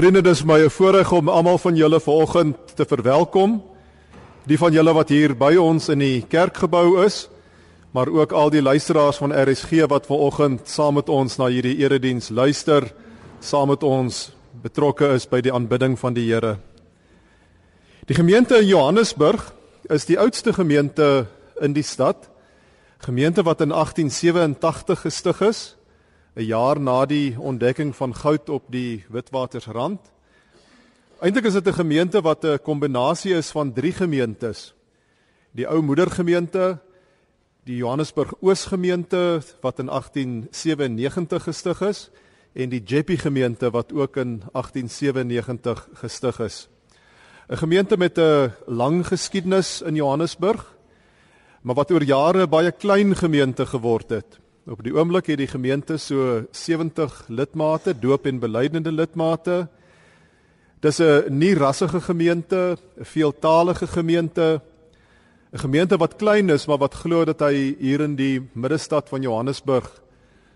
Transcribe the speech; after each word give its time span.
Vriende, 0.00 0.22
dis 0.24 0.40
my 0.48 0.62
voorreg 0.72 1.10
om 1.12 1.28
almal 1.28 1.58
van 1.60 1.76
julle 1.76 1.98
vanoggend 2.00 2.70
te 2.72 2.86
verwelkom. 2.88 3.58
Die 4.48 4.56
van 4.56 4.72
julle 4.72 4.94
wat 4.96 5.10
hier 5.12 5.34
by 5.36 5.50
ons 5.60 5.90
in 5.92 6.00
die 6.00 6.22
kerkgebou 6.24 7.02
is, 7.04 7.26
maar 7.92 8.08
ook 8.08 8.32
al 8.32 8.48
die 8.48 8.62
luisteraars 8.64 9.18
van 9.20 9.34
RSG 9.36 9.84
wat 9.92 10.08
vanoggend 10.08 10.64
saam 10.72 10.96
met 10.96 11.12
ons 11.12 11.36
na 11.36 11.50
hierdie 11.52 11.74
erediens 11.82 12.30
luister, 12.32 12.86
saam 13.44 13.68
met 13.74 13.84
ons 13.84 14.30
betrokke 14.62 15.10
is 15.18 15.28
by 15.28 15.42
die 15.44 15.52
aanbidding 15.52 15.98
van 16.00 16.16
die 16.16 16.24
Here. 16.30 16.54
Die 18.08 18.16
gemeente 18.16 18.56
in 18.56 18.70
Johannesburg 18.72 19.50
is 19.92 20.08
die 20.08 20.16
oudste 20.16 20.56
gemeente 20.56 21.26
in 21.60 21.76
die 21.76 21.84
stad. 21.84 22.30
Gemeente 23.04 23.44
wat 23.44 23.60
in 23.60 23.76
1887 23.76 25.04
gestig 25.04 25.44
is 25.44 25.62
'n 26.40 26.46
jaar 26.46 26.80
na 26.80 27.04
die 27.06 27.36
ontdekking 27.38 27.92
van 27.96 28.14
goud 28.14 28.48
op 28.48 28.64
die 28.72 29.04
Witwatersrand. 29.12 30.00
Eintlik 31.20 31.44
is 31.44 31.52
dit 31.52 31.68
'n 31.68 31.80
gemeente 31.82 32.20
wat 32.20 32.44
'n 32.44 32.62
kombinasie 32.62 33.34
is 33.34 33.50
van 33.50 33.72
drie 33.72 33.92
gemeentes. 33.92 34.74
Die 35.52 35.68
ou 35.68 35.82
moedergemeente, 35.82 36.78
die 37.64 37.76
Johannesburg 37.76 38.32
Oosgemeente 38.40 39.42
wat 39.60 39.78
in 39.78 39.88
1897 39.88 41.42
gestig 41.42 41.80
is 41.80 42.10
en 42.54 42.68
die 42.68 42.82
Jeppy 42.82 43.16
gemeente 43.16 43.70
wat 43.70 43.92
ook 43.92 44.16
in 44.16 44.42
1897 44.52 45.88
gestig 45.92 46.40
is. 46.40 46.68
'n 47.48 47.56
Gemeente 47.56 47.96
met 47.96 48.18
'n 48.18 48.52
lang 48.66 49.06
geskiedenis 49.06 49.82
in 49.82 49.94
Johannesburg, 49.94 50.76
maar 51.62 51.74
wat 51.74 51.90
oor 51.90 52.02
jare 52.02 52.46
baie 52.46 52.72
klein 52.72 53.16
gemeente 53.16 53.66
geword 53.66 54.10
het. 54.10 54.39
Op 54.68 54.82
die 54.84 54.92
oomblik 54.92 55.30
het 55.32 55.38
die 55.40 55.48
gemeente 55.48 55.96
so 55.96 56.42
70 56.52 57.14
lidmate, 57.32 57.94
doop 57.96 58.26
en 58.28 58.40
belydende 58.42 58.92
lidmate. 58.92 59.68
Dis 60.80 61.00
'n 61.00 61.38
nie 61.38 61.54
rassige 61.54 62.00
gemeente, 62.00 62.76
'n 62.98 63.04
veeltaalige 63.04 63.86
gemeente, 63.86 64.60
'n 65.52 65.58
gemeente 65.58 65.96
wat 65.96 66.16
klein 66.16 66.50
is, 66.50 66.66
maar 66.66 66.78
wat 66.78 66.94
glo 66.94 67.24
dat 67.24 67.40
hy 67.40 67.76
hier 67.78 68.00
in 68.00 68.16
die 68.16 68.40
middestad 68.52 69.08
van 69.08 69.22
Johannesburg 69.22 70.02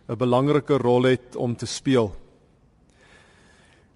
'n 0.09 0.17
belangrike 0.17 0.77
rol 0.77 1.03
het 1.03 1.37
om 1.37 1.57
te 1.57 1.67
speel. 1.67 2.15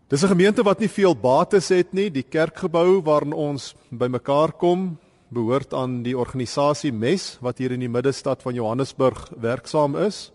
Dis 0.08 0.22
'n 0.22 0.28
gemeente 0.28 0.62
wat 0.62 0.78
nie 0.78 0.88
veel 0.88 1.14
bates 1.14 1.68
het 1.68 1.92
nie. 1.92 2.10
Die 2.10 2.22
kerkgebou 2.22 3.02
waarin 3.02 3.32
ons 3.32 3.74
bymekaar 3.90 4.52
kom, 4.52 4.98
behoort 5.28 5.74
aan 5.76 6.00
die 6.04 6.16
organisasie 6.16 6.92
MES 6.92 7.36
wat 7.44 7.60
hier 7.60 7.74
in 7.74 7.84
die 7.84 7.92
middestad 7.92 8.42
van 8.42 8.56
Johannesburg 8.56 9.28
werksaam 9.36 9.96
is. 10.00 10.28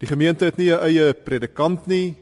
Die 0.00 0.08
gemeente 0.08 0.44
het 0.44 0.56
nie 0.56 0.72
'n 0.72 0.82
eie 0.82 1.12
predikant 1.14 1.86
nie. 1.86 2.16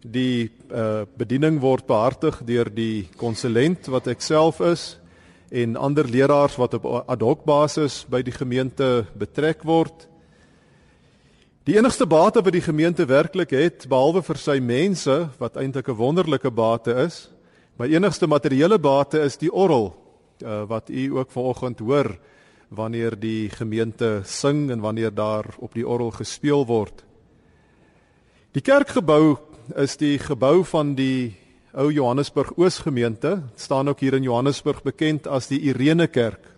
Die 0.00 0.50
uh, 0.70 1.02
bediening 1.16 1.60
word 1.60 1.86
behartig 1.86 2.44
deur 2.44 2.70
die 2.70 3.08
konsulent 3.16 3.86
wat 3.86 4.06
ek 4.06 4.20
self 4.20 4.60
is 4.60 4.98
en 5.50 5.76
ander 5.76 6.04
leraars 6.04 6.56
wat 6.56 6.74
op 6.74 7.08
ad 7.08 7.20
hoc 7.20 7.44
basis 7.44 8.06
by 8.08 8.22
die 8.22 8.32
gemeente 8.32 9.06
betrek 9.18 9.64
word. 9.64 10.08
Die 11.64 11.76
enigste 11.76 12.06
bate 12.06 12.42
wat 12.42 12.52
die 12.52 12.60
gemeente 12.60 13.06
werklik 13.06 13.50
het 13.50 13.88
behalwe 13.88 14.22
vir 14.22 14.36
sy 14.36 14.60
mense 14.60 15.28
wat 15.38 15.56
eintlik 15.56 15.88
'n 15.88 15.96
wonderlike 15.96 16.50
bate 16.50 16.94
is, 16.94 17.28
my 17.78 17.86
enigste 17.86 18.26
materiële 18.26 18.78
bate 18.78 19.18
is 19.18 19.36
die 19.36 19.50
orgel 19.50 20.05
uh, 20.42 20.64
wat 20.68 20.90
u 20.90 21.16
ook 21.16 21.30
vanoggend 21.30 21.78
hoor 21.78 22.18
wanneer 22.68 23.18
die 23.18 23.48
gemeente 23.50 24.20
sing 24.24 24.70
en 24.70 24.80
wanneer 24.80 25.14
daar 25.14 25.54
op 25.58 25.74
die 25.74 25.86
orgel 25.86 26.10
gespeel 26.10 26.66
word. 26.66 27.04
Die 28.52 28.62
kerkgebou 28.62 29.36
is 29.76 29.96
die 29.96 30.18
gebou 30.18 30.64
van 30.64 30.94
die 30.94 31.36
ou 31.76 31.90
Johannesburg 31.92 32.54
Oosgemeente, 32.56 33.42
staan 33.54 33.88
ook 33.88 34.00
hier 34.00 34.14
in 34.14 34.24
Johannesburg 34.24 34.82
bekend 34.82 35.26
as 35.28 35.50
die 35.50 35.60
Irene 35.60 36.06
Kerk, 36.08 36.48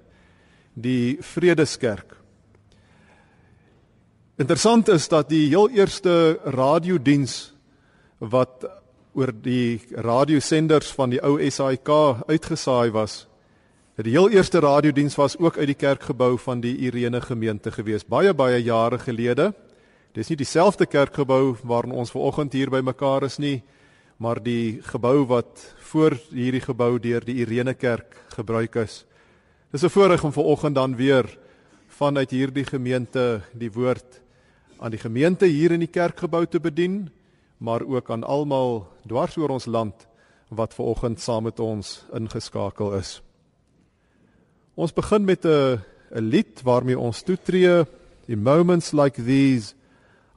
die 0.74 1.18
Vredeskerk. 1.20 2.14
Interessant 4.38 4.88
is 4.88 5.08
dat 5.10 5.28
die 5.28 5.48
heel 5.50 5.66
eerste 5.74 6.38
radiodiens 6.46 7.50
wat 8.18 8.62
oor 9.18 9.32
die 9.34 9.80
radiosenders 9.90 10.92
van 10.94 11.10
die 11.10 11.20
ou 11.26 11.34
SAIK 11.42 11.90
uitgesaai 12.30 12.92
was, 12.94 13.24
Die 13.98 14.12
heel 14.14 14.30
eerste 14.30 14.60
radiodiens 14.62 15.16
was 15.18 15.34
ook 15.42 15.56
uit 15.58 15.72
die 15.72 15.74
kerkgebou 15.74 16.36
van 16.38 16.60
die 16.62 16.76
Irene 16.86 17.18
gemeente 17.20 17.72
gewees, 17.74 18.04
baie 18.06 18.30
baie 18.30 18.60
jare 18.62 19.00
gelede. 19.02 19.48
Dis 20.14 20.30
nie 20.30 20.36
dieselfde 20.38 20.86
kerkgebou 20.86 21.56
waarin 21.66 21.96
ons 21.98 22.14
ver 22.14 22.22
oggend 22.28 22.54
hier 22.54 22.70
by 22.70 22.78
mekaar 22.78 23.26
is 23.26 23.40
nie, 23.42 23.56
maar 24.22 24.38
die 24.38 24.78
gebou 24.86 25.26
wat 25.26 25.66
voor 25.90 26.14
hierdie 26.30 26.62
gebou 26.62 27.00
deur 27.02 27.26
die 27.26 27.40
Irene 27.42 27.74
kerk 27.74 28.14
gebruik 28.36 28.78
is. 28.86 29.04
Dis 29.72 29.82
'n 29.82 29.90
voorreg 29.90 30.24
om 30.24 30.32
ver 30.32 30.44
oggend 30.44 30.74
dan 30.74 30.94
weer 30.94 31.26
vanuit 31.88 32.30
hierdie 32.30 32.64
gemeente 32.64 33.42
die 33.52 33.72
woord 33.72 34.22
aan 34.78 34.90
die 34.90 35.02
gemeente 35.02 35.46
hier 35.46 35.72
in 35.72 35.80
die 35.80 35.90
kerkgebou 35.90 36.46
te 36.46 36.60
bedien, 36.60 37.10
maar 37.58 37.82
ook 37.82 38.10
aan 38.10 38.22
almal 38.22 38.86
dwars 39.06 39.36
oor 39.36 39.50
ons 39.50 39.66
land 39.66 40.06
wat 40.50 40.74
ver 40.74 40.84
oggend 40.84 41.20
saam 41.20 41.42
met 41.42 41.58
ons 41.60 42.04
ingeskakel 42.12 42.94
is. 42.94 43.27
Ons 44.78 44.92
begin 44.94 45.24
met 45.24 45.44
'n 45.44 45.80
'n 46.14 46.28
lied 46.30 46.62
waarmee 46.62 46.98
ons 46.98 47.22
toetree. 47.22 47.84
In 48.26 48.42
moments 48.42 48.92
like 48.92 49.22
these 49.22 49.74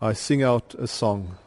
I 0.02 0.14
sing 0.14 0.44
out 0.44 0.76
a 0.80 0.88
song. 0.88 1.38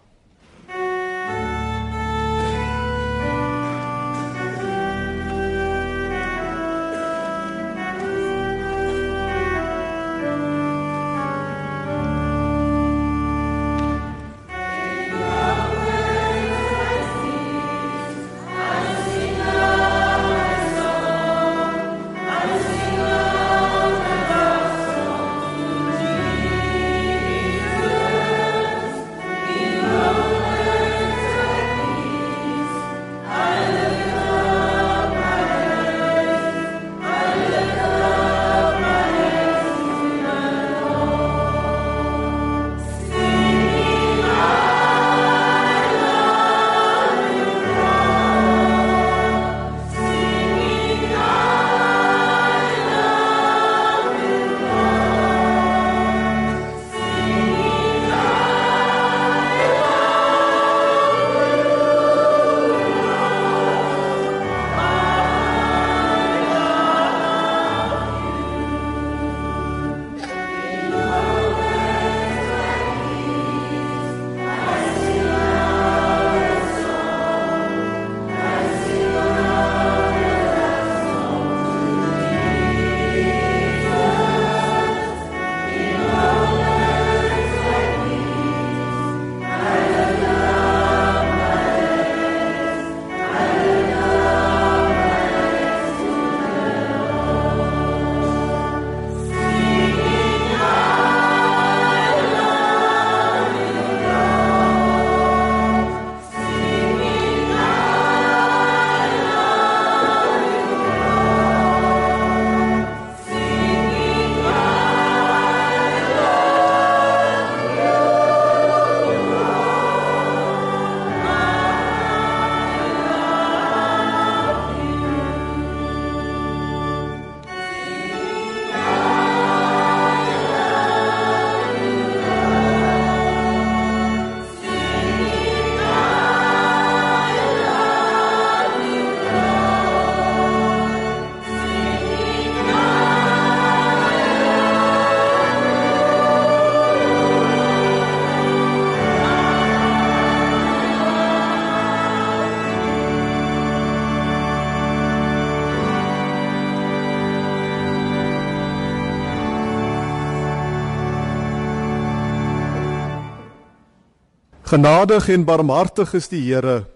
Genadig 164.64 165.26
en 165.28 165.42
barmhartig 165.44 166.14
is 166.16 166.30
die 166.32 166.40
Here, 166.40 166.86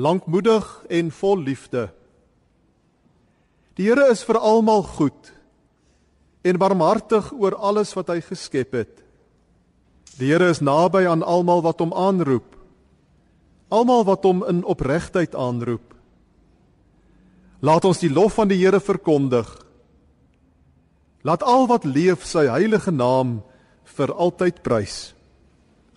lankmoedig 0.00 0.64
en 0.88 1.10
vol 1.12 1.42
liefde. 1.44 1.90
Die 3.76 3.90
Here 3.90 4.06
is 4.08 4.22
vir 4.24 4.38
almal 4.40 4.80
goed 4.96 5.34
en 6.40 6.56
barmhartig 6.56 7.28
oor 7.36 7.58
alles 7.60 7.92
wat 7.92 8.08
hy 8.08 8.22
geskep 8.24 8.72
het. 8.72 9.04
Die 10.16 10.32
Here 10.32 10.48
is 10.48 10.64
naby 10.64 11.04
aan 11.12 11.20
almal 11.20 11.60
wat 11.60 11.84
hom 11.84 11.92
aanroep. 11.92 12.56
Almal 13.68 14.08
wat 14.08 14.24
hom 14.24 14.40
in 14.48 14.64
opregtheid 14.64 15.36
aanroep. 15.36 15.92
Laat 17.60 17.84
ons 17.84 18.00
die 18.00 18.10
lof 18.12 18.40
van 18.40 18.48
die 18.48 18.62
Here 18.64 18.80
verkondig. 18.80 19.58
Laat 21.20 21.44
al 21.44 21.68
wat 21.68 21.84
leef 21.84 22.24
sy 22.24 22.48
heilige 22.48 22.96
naam 22.96 23.42
vir 23.92 24.16
altyd 24.16 24.64
prys. 24.64 25.12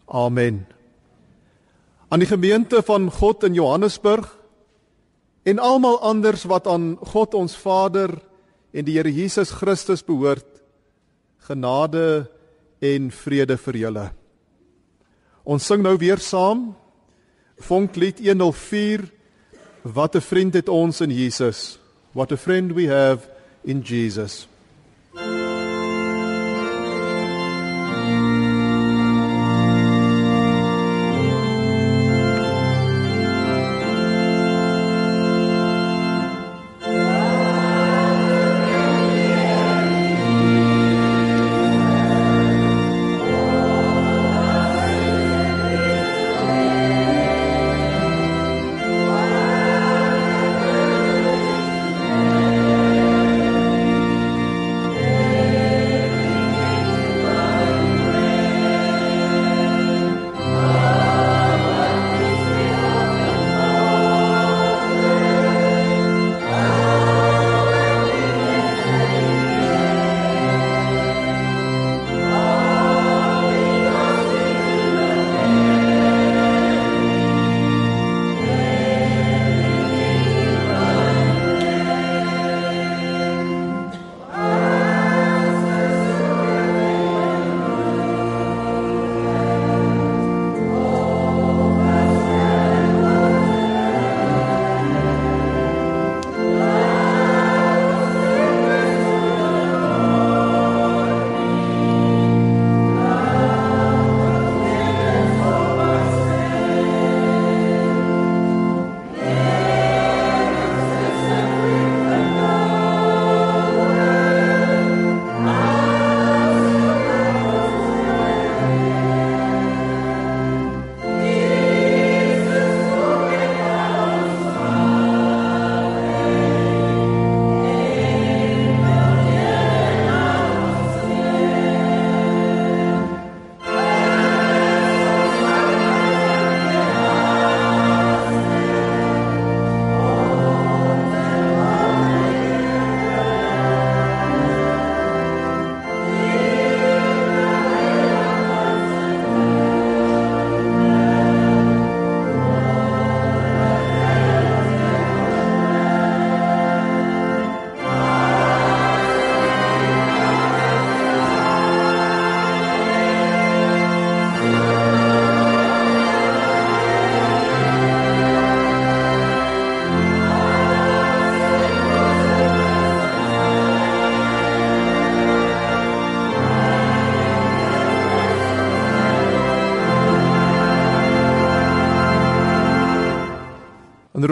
Amen. 0.06 0.66
Aan 2.10 2.22
die 2.22 2.30
gemeente 2.30 2.84
van 2.86 3.10
God 3.12 3.44
in 3.44 3.54
Johannesburg 3.54 4.28
en 5.44 5.60
almal 5.60 6.00
anders 6.02 6.46
wat 6.50 6.68
aan 6.68 6.96
God 7.02 7.34
ons 7.34 7.58
Vader 7.58 8.14
en 8.74 8.86
die 8.86 8.98
Here 8.98 9.12
Jesus 9.12 9.52
Christus 9.52 10.04
behoort, 10.06 10.48
genade 11.48 12.30
en 12.80 13.12
vrede 13.12 13.58
vir 13.58 13.78
julle. 13.78 14.06
Ons 15.46 15.66
sing 15.66 15.84
nou 15.86 15.98
weer 15.98 16.22
saam 16.22 16.74
Vonklied 17.62 18.20
104 18.20 19.06
Wat 19.86 20.16
'n 20.16 20.22
vriend 20.22 20.54
het 20.54 20.70
ons 20.70 21.02
in 21.02 21.12
Jesus. 21.12 21.80
What 22.12 22.32
a 22.32 22.38
friend 22.38 22.74
we 22.74 22.88
have 22.88 23.30
in 23.64 23.82
Jesus. 23.82 24.48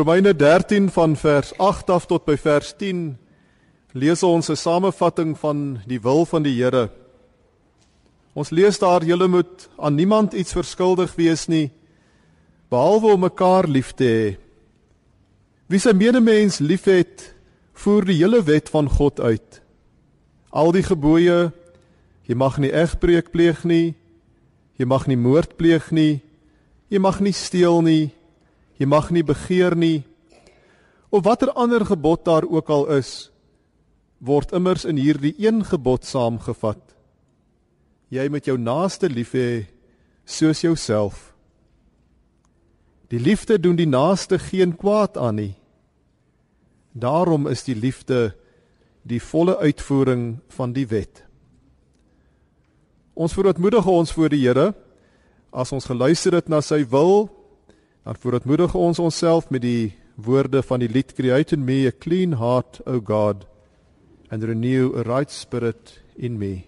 Romeine 0.04 0.36
13 0.36 0.90
van 0.92 1.16
vers 1.16 1.58
8 1.58 1.90
af 1.90 2.06
tot 2.06 2.26
by 2.28 2.34
vers 2.36 2.74
10 2.76 3.14
lees 3.96 4.24
ons 4.24 4.50
'n 4.50 4.56
samevatting 4.56 5.38
van 5.40 5.80
die 5.88 6.02
wil 6.02 6.26
van 6.26 6.44
die 6.44 6.60
Here. 6.60 6.90
Ons 8.34 8.50
lees 8.50 8.80
daar: 8.80 9.06
"Julle 9.06 9.28
moet 9.28 9.70
aan 9.78 9.96
niemand 9.96 10.34
iets 10.34 10.52
verskuldig 10.52 11.16
wees 11.16 11.48
nie, 11.48 11.72
behalwe 12.70 13.14
om 13.14 13.20
mekaar 13.20 13.68
lief 13.68 13.92
te 13.92 14.04
hê. 14.04 14.38
Wie 15.68 15.80
sy 15.80 15.94
medemens 15.94 16.60
liefhet, 16.60 17.36
voer 17.74 18.06
die 18.06 18.18
hele 18.18 18.44
wet 18.44 18.70
van 18.70 18.90
God 18.90 19.20
uit. 19.20 19.62
Al 20.50 20.72
die 20.72 20.84
gebooie: 20.84 21.52
Jy 22.28 22.36
mag 22.36 22.58
nie 22.58 22.74
egbreek 22.74 23.32
pleeg 23.32 23.64
nie, 23.64 23.96
jy 24.76 24.86
mag 24.86 25.08
nie 25.08 25.18
moord 25.18 25.58
pleeg 25.58 25.92
nie, 25.92 26.22
jy 26.90 27.00
mag 27.00 27.20
nie 27.20 27.34
steel 27.34 27.82
nie." 27.82 28.12
Jy 28.84 28.90
mag 28.92 29.14
nie 29.16 29.24
begeer 29.24 29.78
nie. 29.80 30.04
Of 31.08 31.24
watter 31.24 31.54
ander 31.56 31.86
gebod 31.88 32.26
daar 32.28 32.44
ook 32.44 32.68
al 32.68 32.90
is, 33.00 33.30
word 34.20 34.52
immers 34.52 34.84
in 34.84 34.98
hierdie 35.00 35.32
een 35.40 35.62
gebod 35.64 36.04
saamgevat. 36.04 36.82
Jy 38.12 38.26
moet 38.28 38.50
jou 38.50 38.58
naaste 38.60 39.08
lief 39.08 39.32
hê 39.32 39.70
soos 40.28 40.66
jouself. 40.66 41.32
Die 43.08 43.22
liefde 43.24 43.56
doen 43.56 43.80
die 43.80 43.88
naaste 43.88 44.36
geen 44.52 44.74
kwaad 44.76 45.16
aan 45.16 45.40
nie. 45.40 45.54
Daarom 46.92 47.48
is 47.48 47.64
die 47.64 47.78
liefde 47.80 48.34
die 49.08 49.22
volle 49.24 49.56
uitvoering 49.64 50.42
van 50.58 50.76
die 50.76 50.90
wet. 50.92 51.24
Ons 53.16 53.38
verootmoedig 53.38 53.88
ons 53.88 54.12
voor 54.12 54.34
die 54.34 54.44
Here 54.44 54.74
as 55.56 55.72
ons 55.72 55.88
geluister 55.88 56.36
het 56.36 56.52
na 56.52 56.60
sy 56.60 56.82
wil 56.92 57.30
Dan 58.04 58.16
voortmoedig 58.20 58.76
ons 58.76 59.00
onsself 59.00 59.50
met 59.50 59.62
die 59.64 59.94
woorde 60.16 60.60
van 60.64 60.80
die 60.84 60.90
lied 60.92 61.14
Create 61.16 61.56
in 61.56 61.64
me 61.64 61.86
a 61.88 61.92
clean 61.92 62.36
heart, 62.38 62.82
O 62.86 63.00
God, 63.00 63.46
and 64.30 64.44
renew 64.44 64.92
a 65.00 65.02
right 65.08 65.32
spirit 65.32 66.02
in 66.16 66.38
me. 66.38 66.66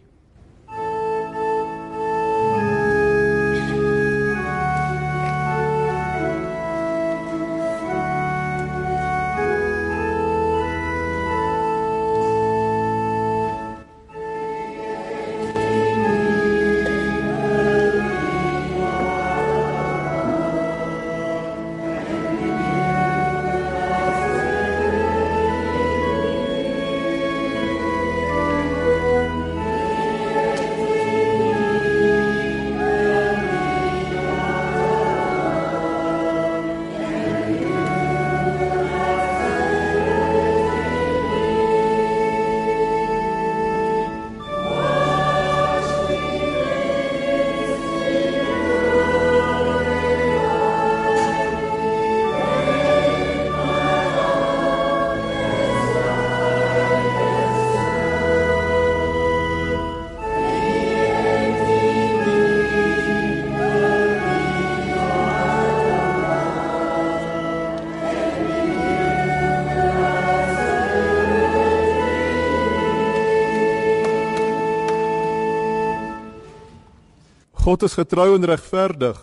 God 77.66 77.82
is 77.82 77.96
getrou 77.98 78.36
en 78.36 78.44
regverdig. 78.46 79.18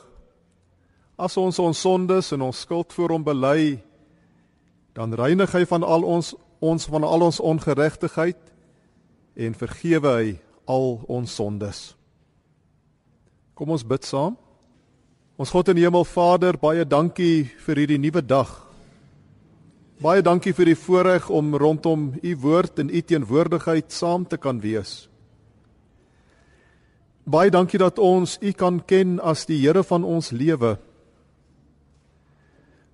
As 1.15 1.37
ons 1.39 1.61
ons 1.63 1.79
sondes 1.79 2.33
en 2.35 2.43
ons 2.43 2.63
skuld 2.65 2.91
voor 2.91 3.13
hom 3.15 3.23
bely, 3.23 3.77
dan 4.99 5.15
reinig 5.15 5.53
hy 5.55 5.63
van 5.71 5.87
al 5.87 6.03
ons 6.03 6.33
ons 6.63 6.87
van 6.91 7.07
al 7.07 7.23
ons 7.27 7.39
ongeregtigheid 7.39 8.39
en 9.47 9.55
vergewe 9.59 10.15
hy 10.17 10.33
al 10.67 10.89
ons 11.07 11.37
sondes. 11.39 11.85
Kom 13.55 13.71
ons 13.75 13.87
bid 13.87 14.11
saam. 14.11 14.35
Ons 15.39 15.55
God 15.55 15.71
in 15.71 15.79
hemel 15.79 16.07
Vader, 16.07 16.59
baie 16.59 16.83
dankie 16.83 17.47
vir 17.63 17.83
hierdie 17.83 18.03
nuwe 18.03 18.25
dag. 18.27 18.51
Baie 20.03 20.23
dankie 20.23 20.55
vir 20.55 20.73
die 20.73 20.79
voorreg 20.79 21.31
om 21.31 21.55
rondom 21.55 22.11
u 22.19 22.37
woord 22.43 22.83
en 22.83 22.91
u 22.91 23.07
teenwoordigheid 23.07 23.95
saam 23.95 24.27
te 24.27 24.39
kan 24.39 24.59
wees. 24.59 25.12
Baie 27.23 27.53
dankie 27.55 27.79
dat 27.79 28.01
ons 28.03 28.35
u 28.43 28.51
kan 28.53 28.81
ken 28.83 29.21
as 29.23 29.45
die 29.47 29.61
Here 29.63 29.85
van 29.87 30.03
ons 30.03 30.33
lewe. 30.35 30.75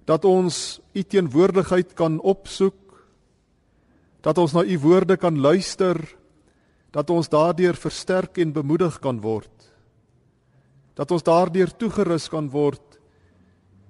Dat 0.05 0.25
ons 0.29 0.81
u 0.93 1.03
teenwoordigheid 1.03 1.95
kan 1.97 2.21
opsoek. 2.21 2.77
Dat 4.21 4.39
ons 4.39 4.53
na 4.53 4.65
u 4.65 4.79
woorde 4.85 5.17
kan 5.17 5.41
luister. 5.41 5.97
Dat 6.93 7.11
ons 7.11 7.29
daardeur 7.29 7.77
versterk 7.77 8.39
en 8.39 8.53
bemoedig 8.53 8.99
kan 9.01 9.21
word. 9.21 9.73
Dat 10.95 11.11
ons 11.11 11.25
daardeur 11.25 11.73
toegerus 11.77 12.29
kan 12.29 12.51
word 12.53 12.85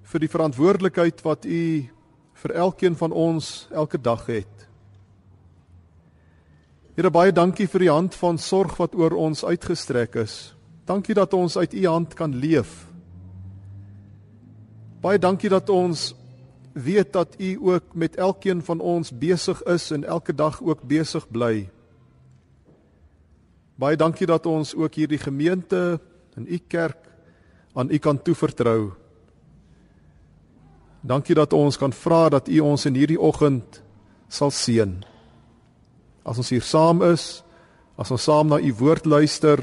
vir 0.09 0.23
die 0.23 0.31
verantwoordelikheid 0.31 1.19
wat 1.21 1.45
u 1.45 1.63
vir 2.39 2.55
elkeen 2.55 2.95
van 2.95 3.11
ons 3.11 3.67
elke 3.75 3.99
dag 4.01 4.23
het 4.31 4.58
Here 6.99 7.07
baie 7.07 7.31
dankie 7.31 7.63
vir 7.71 7.79
die 7.79 7.93
hand 7.93 8.15
van 8.19 8.35
sorg 8.35 8.73
wat 8.75 8.91
oor 8.99 9.13
ons 9.15 9.45
uitgestrek 9.47 10.19
is 10.19 10.53
dankie 10.83 11.15
dat 11.15 11.31
ons 11.33 11.55
uit 11.55 11.73
u 11.73 11.85
hand 11.87 12.11
kan 12.19 12.33
leef 12.35 12.89
Baie 14.99 15.19
dankie 15.19 15.47
dat 15.47 15.69
ons 15.71 16.09
weet 16.75 17.13
dat 17.15 17.35
u 17.39 17.55
ook 17.71 17.95
met 17.95 18.15
elkeen 18.19 18.59
van 18.61 18.79
ons 18.83 19.11
besig 19.15 19.61
is 19.63 19.91
en 19.95 20.03
elke 20.03 20.35
dag 20.35 20.59
ook 20.61 20.81
besig 20.83 21.23
bly. 21.31 21.69
Baie 23.79 23.95
dankie 23.95 24.27
dat 24.27 24.45
ons 24.45 24.75
ook 24.75 24.99
hierdie 24.99 25.21
gemeente 25.23 26.01
en 26.35 26.47
u 26.47 26.57
kerk 26.67 27.07
aan 27.73 27.91
u 27.91 27.97
kan 27.97 28.19
toevertrou. 28.21 28.91
Dankie 31.01 31.35
dat 31.35 31.53
ons 31.53 31.77
kan 31.77 31.95
vra 31.95 32.27
dat 32.29 32.49
u 32.51 32.59
ons 32.59 32.85
in 32.85 32.99
hierdie 32.99 33.19
oggend 33.19 33.79
sal 34.27 34.51
seën. 34.51 34.99
As 36.25 36.37
ons 36.37 36.49
hier 36.51 36.63
saam 36.65 37.03
is, 37.07 37.41
as 37.99 38.11
ons 38.11 38.23
saam 38.23 38.51
na 38.51 38.59
u 38.59 38.71
woord 38.79 39.05
luister, 39.05 39.61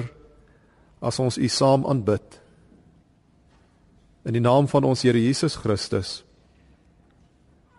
as 1.01 1.21
ons 1.21 1.39
u 1.39 1.49
saam 1.49 1.87
aanbid. 1.89 2.41
In 4.27 4.35
die 4.35 4.43
naam 4.43 4.67
van 4.69 4.85
ons 4.85 5.05
Here 5.07 5.21
Jesus 5.21 5.57
Christus. 5.61 6.23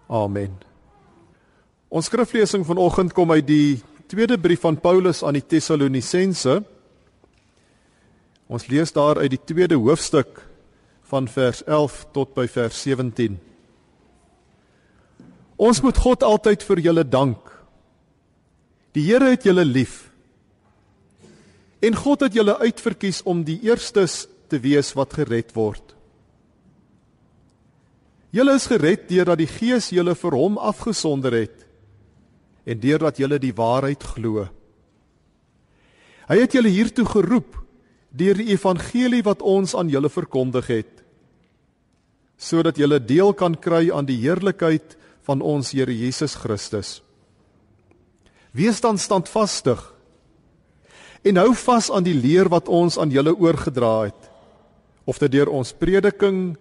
Amen. 0.07 0.53
Ons 1.91 2.07
skriflesing 2.07 2.63
vanoggend 2.67 3.13
kom 3.15 3.31
uit 3.31 3.47
die 3.47 3.79
tweede 4.07 4.37
brief 4.39 4.63
van 4.63 4.79
Paulus 4.79 5.23
aan 5.23 5.35
die 5.35 5.43
Tessalonisense. 5.43 6.61
Ons 8.47 8.67
lees 8.71 8.93
daar 8.95 9.19
uit 9.19 9.33
die 9.35 9.43
tweede 9.43 9.75
hoofstuk 9.75 10.39
van 11.11 11.27
vers 11.27 11.63
11 11.67 12.05
tot 12.15 12.33
by 12.35 12.47
vers 12.51 12.79
17. 12.83 13.35
Ons 15.57 15.81
moet 15.83 15.97
God 15.97 16.23
altyd 16.23 16.63
vir 16.63 16.83
julle 16.85 17.03
dank. 17.07 17.46
Die 18.97 19.05
Here 19.05 19.29
het 19.29 19.45
julle 19.45 19.61
lief. 19.65 20.07
En 21.85 21.93
God 21.93 22.23
het 22.25 22.33
julle 22.33 22.55
uitverkies 22.57 23.21
om 23.29 23.43
die 23.45 23.59
eerstes 23.67 24.23
te 24.49 24.57
wees 24.63 24.89
wat 24.97 25.13
gered 25.19 25.53
word. 25.53 25.93
Julle 28.33 28.57
is 28.57 28.65
gered 28.67 29.05
deurdat 29.11 29.37
die 29.37 29.49
Gees 29.49 29.91
julle 29.93 30.17
vir 30.17 30.35
hom 30.35 30.57
afgesonder 30.57 31.37
het 31.37 31.63
en 32.67 32.81
deurdat 32.81 33.21
julle 33.21 33.37
die 33.39 33.53
waarheid 33.55 34.01
glo. 34.15 34.47
Hy 36.27 36.41
het 36.41 36.57
julle 36.57 36.73
hiertoe 36.73 37.05
geroep 37.07 37.55
deur 38.17 38.39
die 38.41 38.49
evangelie 38.51 39.21
wat 39.23 39.45
ons 39.45 39.77
aan 39.77 39.93
julle 39.93 40.09
verkondig 40.09 40.73
het 40.73 40.93
sodat 42.37 42.77
julle 42.77 42.99
deel 43.01 43.31
kan 43.33 43.55
kry 43.57 43.87
aan 43.89 44.05
die 44.05 44.19
heerlikheid 44.21 44.93
van 45.25 45.41
ons 45.41 45.71
Here 45.73 45.93
Jesus 45.93 46.35
Christus. 46.37 46.99
Wees 48.57 48.81
dan 48.81 48.97
standvastig 48.97 49.81
en 51.27 51.37
hou 51.41 51.51
vas 51.53 51.91
aan 51.91 52.05
die 52.05 52.15
leer 52.17 52.49
wat 52.49 52.69
ons 52.71 52.97
aan 52.97 53.13
julle 53.13 53.35
oorgedra 53.35 54.07
het 54.07 54.31
of 55.07 55.19
dit 55.21 55.31
deur 55.37 55.51
ons 55.53 55.75
prediking 55.77 56.57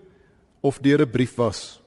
of 0.61 0.79
deur 0.85 1.03
'n 1.03 1.11
brief 1.11 1.35
was. 1.37 1.81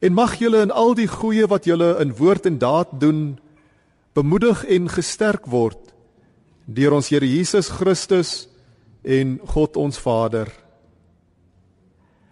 En 0.00 0.12
mag 0.12 0.38
julle 0.38 0.62
in 0.62 0.70
al 0.70 0.94
die 0.94 1.08
goeie 1.08 1.46
wat 1.46 1.64
julle 1.64 1.96
in 2.00 2.16
woord 2.16 2.46
en 2.46 2.58
daad 2.58 3.00
doen 3.00 3.38
bemoedig 4.12 4.64
en 4.64 4.88
gesterk 4.88 5.46
word 5.46 5.94
deur 6.66 6.92
ons 6.92 7.08
Here 7.08 7.26
Jesus 7.26 7.68
Christus 7.68 8.48
en 9.02 9.40
God 9.46 9.76
ons 9.76 9.98
Vader. 9.98 10.48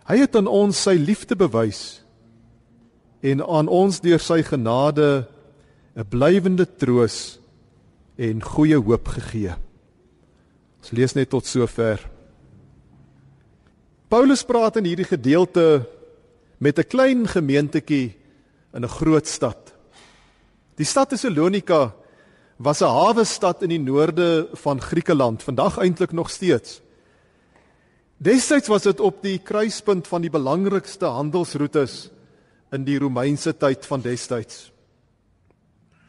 Hy 0.09 0.17
het 0.17 0.37
aan 0.37 0.47
ons 0.47 0.83
sy 0.83 0.95
liefde 0.97 1.37
bewys 1.37 2.05
en 3.21 3.43
aan 3.43 3.69
ons 3.69 4.01
deur 4.01 4.21
sy 4.23 4.43
genade 4.43 5.27
'n 5.99 6.07
blywende 6.07 6.63
troos 6.79 7.41
en 8.15 8.43
goeie 8.43 8.79
hoop 8.79 9.09
gegee. 9.19 9.55
Ons 10.79 10.93
lees 10.95 11.15
net 11.19 11.31
tot 11.31 11.47
sover. 11.47 11.99
Paulus 14.09 14.45
praat 14.47 14.79
in 14.79 14.87
hierdie 14.87 15.09
gedeelte 15.09 15.89
met 16.63 16.79
'n 16.79 16.87
klein 16.87 17.27
gemeentetjie 17.27 18.15
in 18.75 18.85
'n 18.85 18.89
groot 18.89 19.27
stad. 19.27 19.75
Die 20.77 20.87
stad 20.87 21.09
Tessalonika 21.09 21.95
was 22.59 22.81
'n 22.81 22.95
hawe 22.95 23.25
stad 23.25 23.63
in 23.63 23.71
die 23.71 23.83
noorde 23.83 24.49
van 24.55 24.81
Griekeland, 24.81 25.43
vandag 25.43 25.79
eintlik 25.79 26.13
nog 26.13 26.31
steeds. 26.31 26.81
Destyds 28.19 28.69
was 28.69 28.83
dit 28.83 29.01
op 29.01 29.23
die 29.23 29.39
kruispunt 29.39 30.07
van 30.07 30.21
die 30.21 30.31
belangrikste 30.31 31.07
handelsroetes 31.07 32.11
in 32.71 32.85
die 32.85 32.99
Romeinse 32.99 33.57
tyd 33.57 33.87
van 33.87 34.01
destyds. 34.01 34.73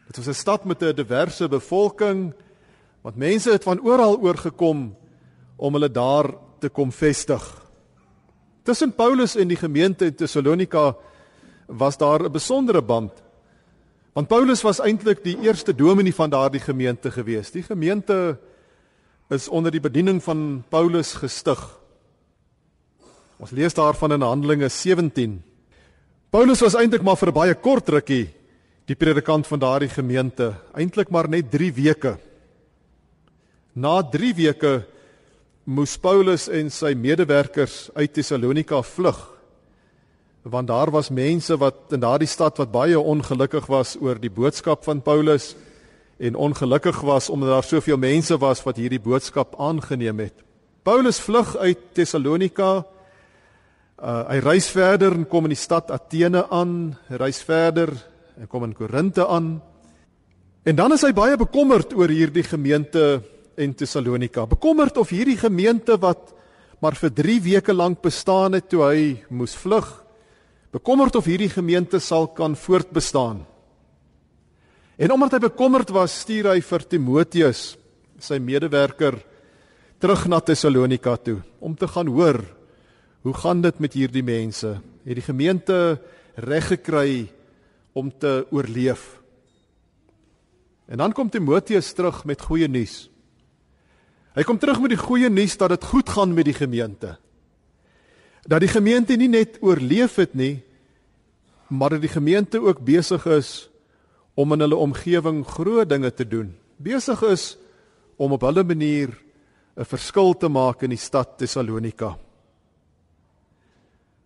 Dit 0.09 0.17
was 0.17 0.27
'n 0.27 0.39
stad 0.39 0.63
met 0.65 0.81
'n 0.81 0.95
diverse 0.95 1.47
bevolking, 1.47 2.33
want 3.01 3.15
mense 3.15 3.51
het 3.51 3.63
van 3.63 3.81
oral 3.81 4.17
oorgekom 4.17 4.97
om 5.55 5.73
hulle 5.73 5.91
daar 5.91 6.33
te 6.59 6.69
kom 6.69 6.91
vestig. 6.91 7.65
Tussen 8.63 8.95
Paulus 8.95 9.35
en 9.35 9.47
die 9.47 9.57
gemeente 9.57 10.05
in 10.05 10.15
Tessalonika 10.15 10.95
was 11.67 11.97
daar 11.97 12.23
'n 12.23 12.31
besondere 12.31 12.81
band. 12.81 13.11
Want 14.13 14.27
Paulus 14.27 14.61
was 14.61 14.79
eintlik 14.79 15.23
die 15.23 15.39
eerste 15.39 15.75
dominee 15.75 16.15
van 16.15 16.29
daardie 16.29 16.59
gemeente 16.59 17.11
gewees. 17.11 17.51
Die 17.51 17.63
gemeente 17.63 18.39
is 19.29 19.47
onder 19.47 19.71
die 19.71 19.79
bediening 19.79 20.23
van 20.23 20.63
Paulus 20.69 21.13
gestig. 21.13 21.79
Ons 23.37 23.51
lees 23.51 23.73
daarvan 23.73 24.11
in 24.11 24.21
Handelinge 24.21 24.69
17. 24.69 25.43
Paulus 26.29 26.59
was 26.59 26.75
eintlik 26.75 27.01
maar 27.01 27.17
vir 27.17 27.27
'n 27.27 27.33
baie 27.33 27.55
kort 27.55 27.89
rukkie 27.89 28.38
die 28.89 28.97
predikant 28.97 29.45
van 29.45 29.61
daardie 29.61 29.91
gemeente, 29.91 30.53
eintlik 30.73 31.11
maar 31.13 31.29
net 31.29 31.51
3 31.53 31.69
weke. 31.77 32.15
Na 33.77 33.99
3 34.01 34.33
weke 34.33 34.79
moes 35.69 35.93
Paulus 36.01 36.47
en 36.49 36.71
sy 36.73 36.95
medewerkers 36.97 37.89
uit 37.93 38.13
Tessalonika 38.13 38.81
vlug 38.81 39.27
want 40.49 40.69
daar 40.71 40.89
was 40.89 41.11
mense 41.13 41.53
wat 41.61 41.91
in 41.93 42.01
daardie 42.01 42.27
stad 42.29 42.57
wat 42.57 42.71
baie 42.71 42.97
ongelukkig 42.97 43.67
was 43.69 43.97
oor 44.01 44.17
die 44.17 44.31
boodskap 44.33 44.85
van 44.87 45.01
Paulus 45.05 45.51
en 46.17 46.35
ongelukkig 46.39 47.01
was 47.05 47.27
omdat 47.29 47.49
daar 47.49 47.67
soveel 47.67 47.99
mense 48.01 48.37
was 48.39 48.63
wat 48.65 48.79
hierdie 48.79 49.01
boodskap 49.03 49.53
aangeneem 49.59 50.23
het. 50.23 50.33
Paulus 50.83 51.19
vlug 51.19 51.53
uit 51.57 51.79
Tessalonika. 51.93 52.85
Uh, 53.99 54.23
hy 54.31 54.39
reis 54.39 54.71
verder 54.71 55.13
en 55.13 55.27
kom 55.27 55.45
in 55.45 55.53
die 55.53 55.59
stad 55.59 55.91
Athene 55.91 56.47
aan, 56.49 56.95
reis 57.11 57.43
verder 57.43 57.93
en 58.39 58.47
kom 58.47 58.63
in 58.63 58.73
Korinte 58.73 59.25
aan. 59.27 59.57
En 60.63 60.75
dan 60.75 60.93
is 60.95 61.03
hy 61.03 61.11
baie 61.15 61.35
bekommerd 61.39 61.91
oor 61.97 62.11
hierdie 62.11 62.45
gemeente 62.47 63.19
en 63.59 63.73
Tessalonika. 63.75 64.45
Bekommerd 64.47 64.99
of 65.01 65.11
hierdie 65.11 65.37
gemeente 65.39 65.97
wat 65.99 66.31
maar 66.79 66.95
vir 66.95 67.11
3 67.11 67.35
weke 67.43 67.73
lank 67.75 67.99
bestaan 67.99 68.55
het 68.55 68.69
toe 68.71 68.85
hy 68.85 69.01
moes 69.35 69.57
vlug, 69.59 69.87
bekommerd 70.71 71.17
of 71.19 71.25
hierdie 71.27 71.51
gemeente 71.51 71.99
sal 71.99 72.29
kan 72.31 72.55
voortbestaan. 72.55 73.41
En 74.95 75.11
omdat 75.11 75.35
hy 75.35 75.41
bekommerd 75.49 75.91
was, 75.91 76.21
stuur 76.23 76.53
hy 76.53 76.61
vir 76.63 76.85
Timoteus, 76.87 77.63
sy 78.23 78.39
medewerker, 78.39 79.17
terug 79.99 80.23
na 80.31 80.39
Tessalonika 80.39 81.17
toe 81.19 81.41
om 81.59 81.75
te 81.75 81.87
gaan 81.91 82.07
hoor 82.07 82.39
hoe 83.27 83.35
gaan 83.35 83.59
dit 83.59 83.79
met 83.83 83.97
hierdie 83.99 84.23
mense? 84.23 84.77
Het 85.03 85.19
die 85.19 85.25
gemeente 85.25 85.99
reg 86.39 86.69
gekry 86.71 87.27
om 87.99 88.11
te 88.11 88.45
oorleef? 88.55 89.19
En 90.89 90.97
dan 90.97 91.13
kom 91.13 91.29
Timoteus 91.29 91.91
terug 91.93 92.23
met 92.25 92.41
goeie 92.41 92.67
nuus. 92.71 93.09
Hy 94.33 94.45
kom 94.47 94.57
terug 94.57 94.79
met 94.81 94.95
die 94.95 95.01
goeie 95.01 95.29
nuus 95.29 95.57
dat 95.59 95.73
dit 95.75 95.89
goed 95.91 96.09
gaan 96.09 96.33
met 96.33 96.47
die 96.47 96.55
gemeente. 96.57 97.17
Dat 98.49 98.63
die 98.63 98.71
gemeente 98.71 99.17
nie 99.19 99.29
net 99.29 99.59
oorleef 99.61 100.15
het 100.17 100.33
nie, 100.33 100.61
maar 101.69 101.93
dat 101.93 102.01
die 102.01 102.13
gemeente 102.13 102.61
ook 102.61 102.81
besig 102.81 103.27
is 103.29 103.69
om 104.39 104.55
in 104.55 104.63
hulle 104.63 104.79
omgewing 104.79 105.43
groot 105.45 105.89
dinge 105.89 106.09
te 106.15 106.25
doen. 106.25 106.55
Besig 106.81 107.21
is 107.27 107.57
om 108.17 108.33
op 108.33 108.47
hulle 108.47 108.63
manier 108.63 109.13
'n 109.77 109.85
verskil 109.85 110.33
te 110.33 110.47
maak 110.47 110.81
in 110.83 110.89
die 110.89 110.99
stad 110.99 111.37
Tessalonika. 111.37 112.17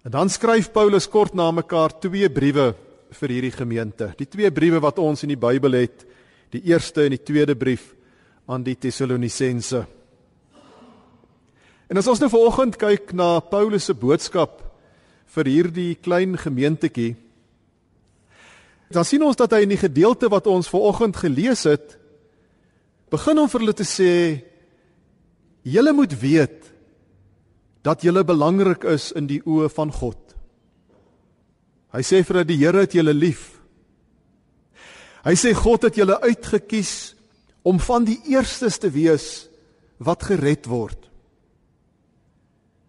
En 0.03 0.11
dan 0.11 0.29
skryf 0.29 0.71
Paulus 0.71 1.09
kort 1.09 1.33
na 1.33 1.51
mekaar 1.51 1.99
twee 1.99 2.29
briewe 2.29 2.75
vir 3.17 3.33
hierdie 3.35 3.53
gemeente. 3.53 4.11
Die 4.17 4.27
twee 4.29 4.51
briewe 4.51 4.81
wat 4.83 4.99
ons 5.01 5.23
in 5.25 5.33
die 5.33 5.39
Bybel 5.39 5.77
het, 5.77 6.05
die 6.53 6.63
eerste 6.69 7.05
en 7.05 7.15
die 7.15 7.23
tweede 7.23 7.55
brief 7.55 7.93
aan 8.49 8.63
die 8.65 8.75
Tessalonisense. 8.75 9.85
En 11.89 11.99
as 11.99 12.07
ons 12.09 12.21
nou 12.23 12.29
vanoggend 12.31 12.77
kyk 12.81 13.13
na 13.17 13.37
Paulus 13.39 13.87
se 13.89 13.95
boodskap 13.97 14.61
vir 15.35 15.49
hierdie 15.49 15.93
klein 16.01 16.37
gemeentetjie, 16.39 17.13
dan 18.93 19.05
sien 19.07 19.23
ons 19.25 19.37
dat 19.37 19.53
hy 19.55 19.63
in 19.65 19.73
die 19.73 19.81
gedeelte 19.81 20.29
wat 20.29 20.47
ons 20.51 20.69
vanoggend 20.69 21.17
gelees 21.17 21.65
het, 21.65 21.95
begin 23.13 23.41
om 23.41 23.49
vir 23.49 23.63
hulle 23.63 23.77
te 23.77 23.87
sê 23.87 24.11
julle 25.63 25.93
moet 25.95 26.13
weet 26.21 26.69
dat 27.83 28.03
julle 28.05 28.23
belangrik 28.23 28.85
is 28.89 29.11
in 29.17 29.27
die 29.29 29.41
oë 29.45 29.69
van 29.73 29.91
God. 29.91 30.32
Hy 31.93 32.01
sê 32.01 32.23
vir 32.25 32.41
dat 32.41 32.49
die 32.49 32.57
Here 32.57 32.83
het 32.83 32.95
julle 32.97 33.13
lief. 33.13 33.51
Hy 35.23 35.35
sê 35.39 35.53
God 35.55 35.85
het 35.87 35.97
julle 35.97 36.17
uitget 36.25 36.65
kies 36.67 36.93
om 37.63 37.79
van 37.79 38.05
die 38.07 38.17
eerstes 38.33 38.79
te 38.81 38.89
wees 38.91 39.45
wat 40.03 40.25
gered 40.27 40.67
word. 40.67 40.99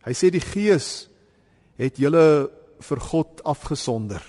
Hy 0.04 0.12
sê 0.16 0.32
die 0.32 0.42
Gees 0.42 1.06
het 1.80 2.00
julle 2.00 2.48
vir 2.84 3.02
God 3.10 3.44
afgesonder. 3.46 4.24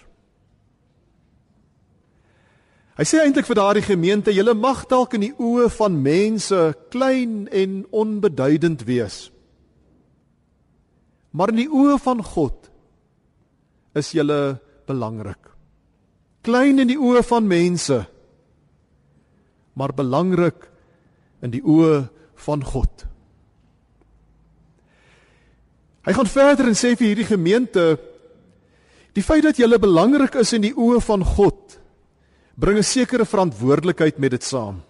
Hy 2.96 3.04
sê 3.04 3.20
eintlik 3.20 3.48
vir 3.50 3.60
daardie 3.60 3.84
gemeente, 3.84 4.32
julle 4.32 4.54
mag 4.56 4.86
dalk 4.88 5.18
in 5.18 5.26
die 5.26 5.34
oë 5.36 5.68
van 5.76 5.98
mense 6.00 6.60
klein 6.94 7.50
en 7.52 7.82
onbeduidend 7.92 8.86
wees. 8.88 9.26
Maar 11.36 11.52
in 11.52 11.66
die 11.66 11.72
oë 11.72 11.98
van 12.00 12.24
God 12.24 12.70
is 14.00 14.14
julle 14.16 14.62
belangrik. 14.88 15.52
Klein 16.46 16.80
in 16.80 16.88
die 16.88 17.00
oë 17.00 17.24
van 17.26 17.48
mense, 17.48 18.04
maar 19.74 19.94
belangrik 19.96 20.68
in 21.44 21.52
die 21.52 21.64
oë 21.64 22.06
van 22.46 22.64
God. 22.64 23.06
Hy 26.06 26.14
gaan 26.14 26.30
verder 26.30 26.70
en 26.70 26.78
sê 26.78 26.94
vir 26.94 27.12
hierdie 27.12 27.32
gemeente 27.32 27.96
die 29.16 29.24
feit 29.26 29.46
dat 29.46 29.58
julle 29.58 29.80
belangrik 29.82 30.36
is 30.38 30.54
in 30.54 30.68
die 30.68 30.76
oë 30.76 31.00
van 31.02 31.24
God 31.26 31.80
bring 32.56 32.78
'n 32.78 32.84
sekere 32.84 33.26
verantwoordelikheid 33.26 34.20
met 34.20 34.32
dit 34.32 34.44
saam. 34.44 34.84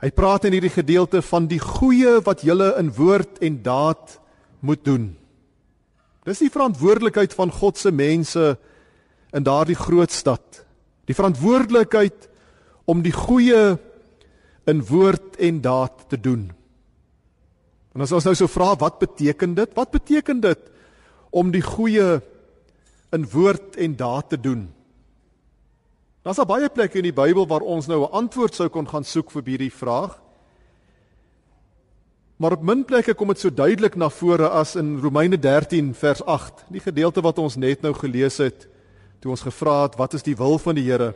Hy 0.00 0.10
praat 0.10 0.44
in 0.44 0.52
hierdie 0.52 0.72
gedeelte 0.72 1.22
van 1.22 1.46
die 1.46 1.58
goeie 1.58 2.20
wat 2.24 2.42
julle 2.42 2.74
in 2.78 2.92
woord 2.92 3.38
en 3.44 3.62
daad 3.62 4.20
moet 4.60 4.84
doen. 4.84 5.19
Dis 6.28 6.42
die 6.42 6.52
verantwoordelikheid 6.52 7.32
van 7.36 7.52
God 7.52 7.78
se 7.80 7.92
mense 7.92 8.56
in 9.32 9.44
daardie 9.46 9.78
groot 9.78 10.12
stad. 10.12 10.64
Die 11.08 11.16
verantwoordelikheid 11.16 12.28
om 12.90 13.02
die 13.02 13.14
goeie 13.14 13.78
in 14.68 14.82
woord 14.86 15.38
en 15.40 15.60
daad 15.64 16.08
te 16.10 16.18
doen. 16.20 16.50
En 17.94 18.04
as 18.04 18.12
ons 18.14 18.26
nou 18.28 18.34
so 18.38 18.50
vra 18.50 18.74
wat 18.78 19.00
beteken 19.00 19.56
dit? 19.56 19.72
Wat 19.74 19.90
beteken 19.90 20.42
dit 20.44 20.68
om 21.30 21.50
die 21.54 21.64
goeie 21.64 22.20
in 23.14 23.24
woord 23.32 23.78
en 23.80 23.96
daad 23.98 24.30
te 24.30 24.38
doen? 24.40 24.68
Daar's 26.20 26.42
baie 26.44 26.68
plekke 26.68 27.00
in 27.00 27.08
die 27.08 27.16
Bybel 27.16 27.48
waar 27.48 27.64
ons 27.64 27.88
nou 27.88 28.04
'n 28.04 28.12
antwoord 28.12 28.54
sou 28.54 28.68
kon 28.68 28.86
gaan 28.86 29.04
soek 29.04 29.30
vir 29.30 29.42
hierdie 29.42 29.72
vraag. 29.72 30.20
Maar 32.40 32.52
op 32.56 32.62
min 32.64 32.86
plekke 32.88 33.12
kom 33.14 33.28
dit 33.28 33.42
so 33.42 33.52
duidelik 33.52 33.98
na 34.00 34.08
vore 34.08 34.48
as 34.48 34.72
in 34.80 34.94
Romeine 34.98 35.36
13 35.36 35.90
vers 35.94 36.22
8, 36.24 36.62
die 36.72 36.80
gedeelte 36.80 37.20
wat 37.20 37.38
ons 37.38 37.58
net 37.60 37.82
nou 37.84 37.92
gelees 37.92 38.38
het 38.40 38.64
toe 39.20 39.34
ons 39.34 39.42
gevra 39.44 39.82
het 39.82 39.98
wat 40.00 40.14
is 40.16 40.24
die 40.24 40.32
wil 40.38 40.56
van 40.56 40.78
die 40.78 40.86
Here? 40.86 41.10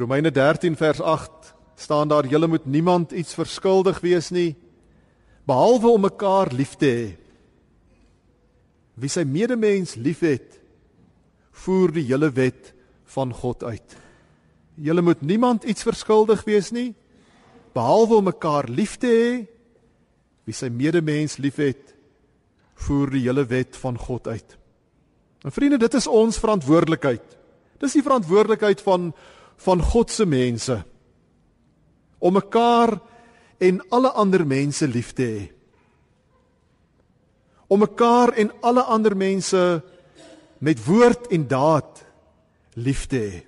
Romeine 0.00 0.32
13 0.32 0.76
vers 0.80 1.02
8 1.04 1.50
staan 1.76 2.08
daar 2.08 2.24
julle 2.26 2.48
moet 2.48 2.64
niemand 2.64 3.12
iets 3.12 3.36
verskuldig 3.36 4.00
wees 4.00 4.30
nie 4.32 4.54
behalwe 5.44 5.92
om 5.92 6.00
mekaar 6.06 6.48
lief 6.56 6.72
te 6.80 6.88
hê. 6.88 7.04
Wie 8.96 9.12
sy 9.12 9.26
medemens 9.28 9.98
liefhet, 10.00 10.56
voer 11.52 11.92
die 11.92 12.06
hele 12.08 12.32
wet 12.32 12.72
van 13.12 13.36
God 13.36 13.68
uit. 13.68 13.96
Julle 14.80 15.04
moet 15.04 15.20
niemand 15.20 15.68
iets 15.68 15.84
verskuldig 15.84 16.46
wees 16.48 16.72
nie 16.72 16.94
behalwe 17.76 18.22
om 18.22 18.28
mekaar 18.32 18.72
lief 18.72 18.96
te 18.96 19.12
hê. 19.12 19.30
Wie 20.48 20.56
sy 20.56 20.70
medemens 20.72 21.36
liefhet, 21.36 21.90
voer 22.86 23.10
die 23.12 23.26
hele 23.26 23.44
wet 23.50 23.76
van 23.76 23.98
God 24.00 24.30
uit. 24.30 24.54
En 25.44 25.52
vriende, 25.52 25.76
dit 25.82 25.94
is 25.98 26.06
ons 26.08 26.38
verantwoordelikheid. 26.40 27.36
Dis 27.82 27.98
die 27.98 28.04
verantwoordelikheid 28.06 28.80
van 28.86 29.12
van 29.58 29.80
God 29.82 30.12
se 30.14 30.22
mense 30.22 30.76
om 32.22 32.36
mekaar 32.36 32.92
en 33.58 33.80
alle 33.90 34.12
ander 34.14 34.44
mense 34.46 34.86
lief 34.86 35.08
te 35.18 35.26
hê. 35.26 35.40
Om 37.66 37.82
mekaar 37.82 38.36
en 38.38 38.52
alle 38.62 38.84
ander 38.86 39.16
mense 39.18 39.62
met 40.62 40.84
woord 40.86 41.26
en 41.34 41.48
daad 41.50 42.04
lief 42.78 43.08
te 43.10 43.18
hê. 43.18 43.42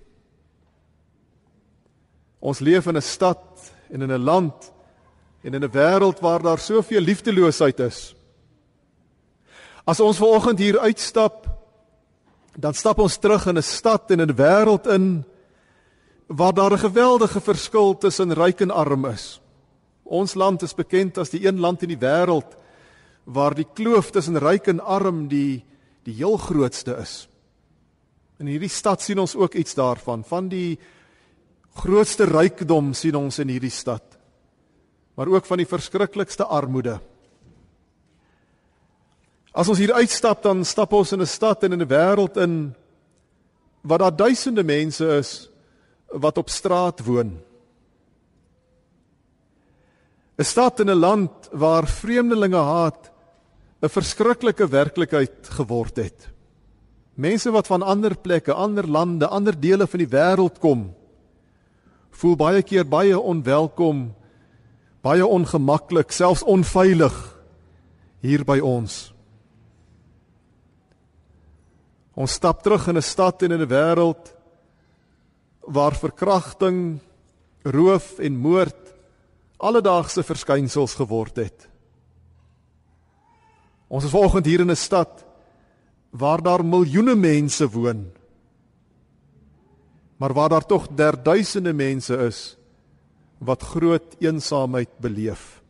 Ons 2.42 2.58
leef 2.58 2.86
in 2.90 2.96
'n 2.96 3.02
stad 3.02 3.72
en 3.90 4.02
in 4.02 4.12
'n 4.12 4.24
land 4.24 4.72
en 5.42 5.54
in 5.54 5.64
'n 5.64 5.70
wêreld 5.70 6.20
waar 6.20 6.42
daar 6.42 6.58
soveel 6.58 7.00
liefdeloosheid 7.00 7.80
is. 7.80 8.14
As 9.84 10.00
ons 10.00 10.16
ver 10.16 10.26
oggend 10.26 10.58
hier 10.58 10.78
uitstap, 10.78 11.46
dan 12.56 12.74
stap 12.74 12.98
ons 12.98 13.16
terug 13.16 13.46
in 13.46 13.56
'n 13.56 13.62
stad 13.62 14.10
en 14.10 14.20
in 14.20 14.28
'n 14.28 14.36
wêreld 14.36 14.86
in 14.86 15.24
waar 16.26 16.54
daar 16.54 16.72
'n 16.72 16.78
geweldige 16.78 17.40
verskil 17.40 17.98
tussen 17.98 18.32
ryk 18.32 18.60
en 18.60 18.70
arm 18.70 19.04
is. 19.04 19.40
Ons 20.02 20.34
land 20.34 20.62
is 20.62 20.74
bekend 20.74 21.18
as 21.18 21.30
die 21.30 21.46
een 21.46 21.60
land 21.60 21.82
in 21.82 21.88
die 21.88 21.98
wêreld 21.98 22.56
waar 23.24 23.54
die 23.54 23.66
kloof 23.74 24.10
tussen 24.10 24.38
ryk 24.38 24.66
en 24.66 24.80
arm 24.80 25.28
die 25.28 25.64
die 26.02 26.14
heel 26.14 26.36
grootste 26.36 26.96
is. 26.96 27.28
In 28.38 28.46
hierdie 28.46 28.72
stad 28.72 29.02
sien 29.02 29.18
ons 29.18 29.36
ook 29.36 29.54
iets 29.54 29.74
daarvan, 29.74 30.24
van 30.24 30.48
die 30.48 30.78
grootste 31.74 32.24
rykdom 32.24 32.94
sien 32.94 33.14
ons 33.14 33.38
in 33.38 33.48
hierdie 33.48 33.70
stad. 33.70 34.09
Maar 35.20 35.28
ook 35.28 35.44
van 35.44 35.60
die 35.60 35.68
verskriklikste 35.68 36.46
armoede. 36.48 36.94
As 39.52 39.68
ons 39.68 39.76
hier 39.76 39.92
uitstap 39.92 40.40
dan 40.40 40.62
stap 40.64 40.94
ons 40.96 41.12
in 41.12 41.20
'n 41.20 41.28
stad 41.28 41.62
en 41.64 41.72
in 41.76 41.82
'n 41.82 41.92
wêreld 41.92 42.36
in 42.40 42.74
waar 43.80 43.98
daar 43.98 44.16
duisende 44.16 44.64
mense 44.64 45.04
is 45.04 45.50
wat 46.08 46.38
op 46.38 46.48
straat 46.48 47.04
woon. 47.04 47.36
'n 50.38 50.44
Stad 50.44 50.80
en 50.80 50.88
'n 50.88 51.04
land 51.04 51.48
waar 51.52 51.86
vreemdelinge 51.86 52.62
haat 52.64 53.10
'n 53.82 53.88
verskriklike 53.88 54.68
werklikheid 54.68 55.48
geword 55.48 55.96
het. 55.96 56.28
Mense 57.14 57.50
wat 57.50 57.66
van 57.66 57.82
ander 57.82 58.16
plekke, 58.16 58.52
ander 58.52 58.88
lande, 58.88 59.26
ander 59.26 59.60
dele 59.60 59.86
van 59.86 59.98
die 59.98 60.08
wêreld 60.08 60.58
kom, 60.58 60.94
voel 62.10 62.36
baie 62.36 62.62
keer 62.62 62.88
baie 62.88 63.20
onwelkom, 63.20 64.14
baie 65.02 65.26
ongemaklik, 65.26 66.12
selfs 66.12 66.44
onveilig 66.44 67.16
hier 68.20 68.44
by 68.44 68.58
ons. 68.60 69.12
Ons 72.20 72.36
stap 72.36 72.62
terug 72.62 72.88
in 72.88 72.96
'n 72.96 73.02
stad 73.02 73.42
en 73.42 73.52
in 73.52 73.62
'n 73.62 73.68
wêreld 73.68 74.34
waar 75.60 75.94
verkrachting, 75.94 77.00
roof 77.62 78.18
en 78.18 78.36
moord 78.36 78.76
alledaagse 79.58 80.22
verskynsels 80.22 80.94
geword 80.94 81.36
het. 81.36 81.68
Ons 83.88 84.04
is 84.04 84.10
vanoggend 84.10 84.46
hier 84.46 84.60
in 84.60 84.70
'n 84.70 84.76
stad 84.76 85.24
waar 86.10 86.42
daar 86.42 86.64
miljoene 86.64 87.14
mense 87.14 87.70
woon. 87.70 88.12
Maar 90.16 90.32
waar 90.32 90.48
daar 90.48 90.66
tog 90.66 90.88
derduisende 90.88 91.72
mense 91.72 92.16
is 92.16 92.56
wat 93.40 93.64
groot 93.64 94.16
eensaamheid 94.20 94.92
beleef. 95.00 95.60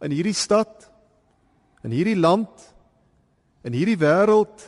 In 0.00 0.14
hierdie 0.14 0.36
stad, 0.36 0.86
in 1.84 1.92
hierdie 1.92 2.18
land, 2.18 2.50
in 3.66 3.74
hierdie 3.76 3.98
wêreld 4.00 4.64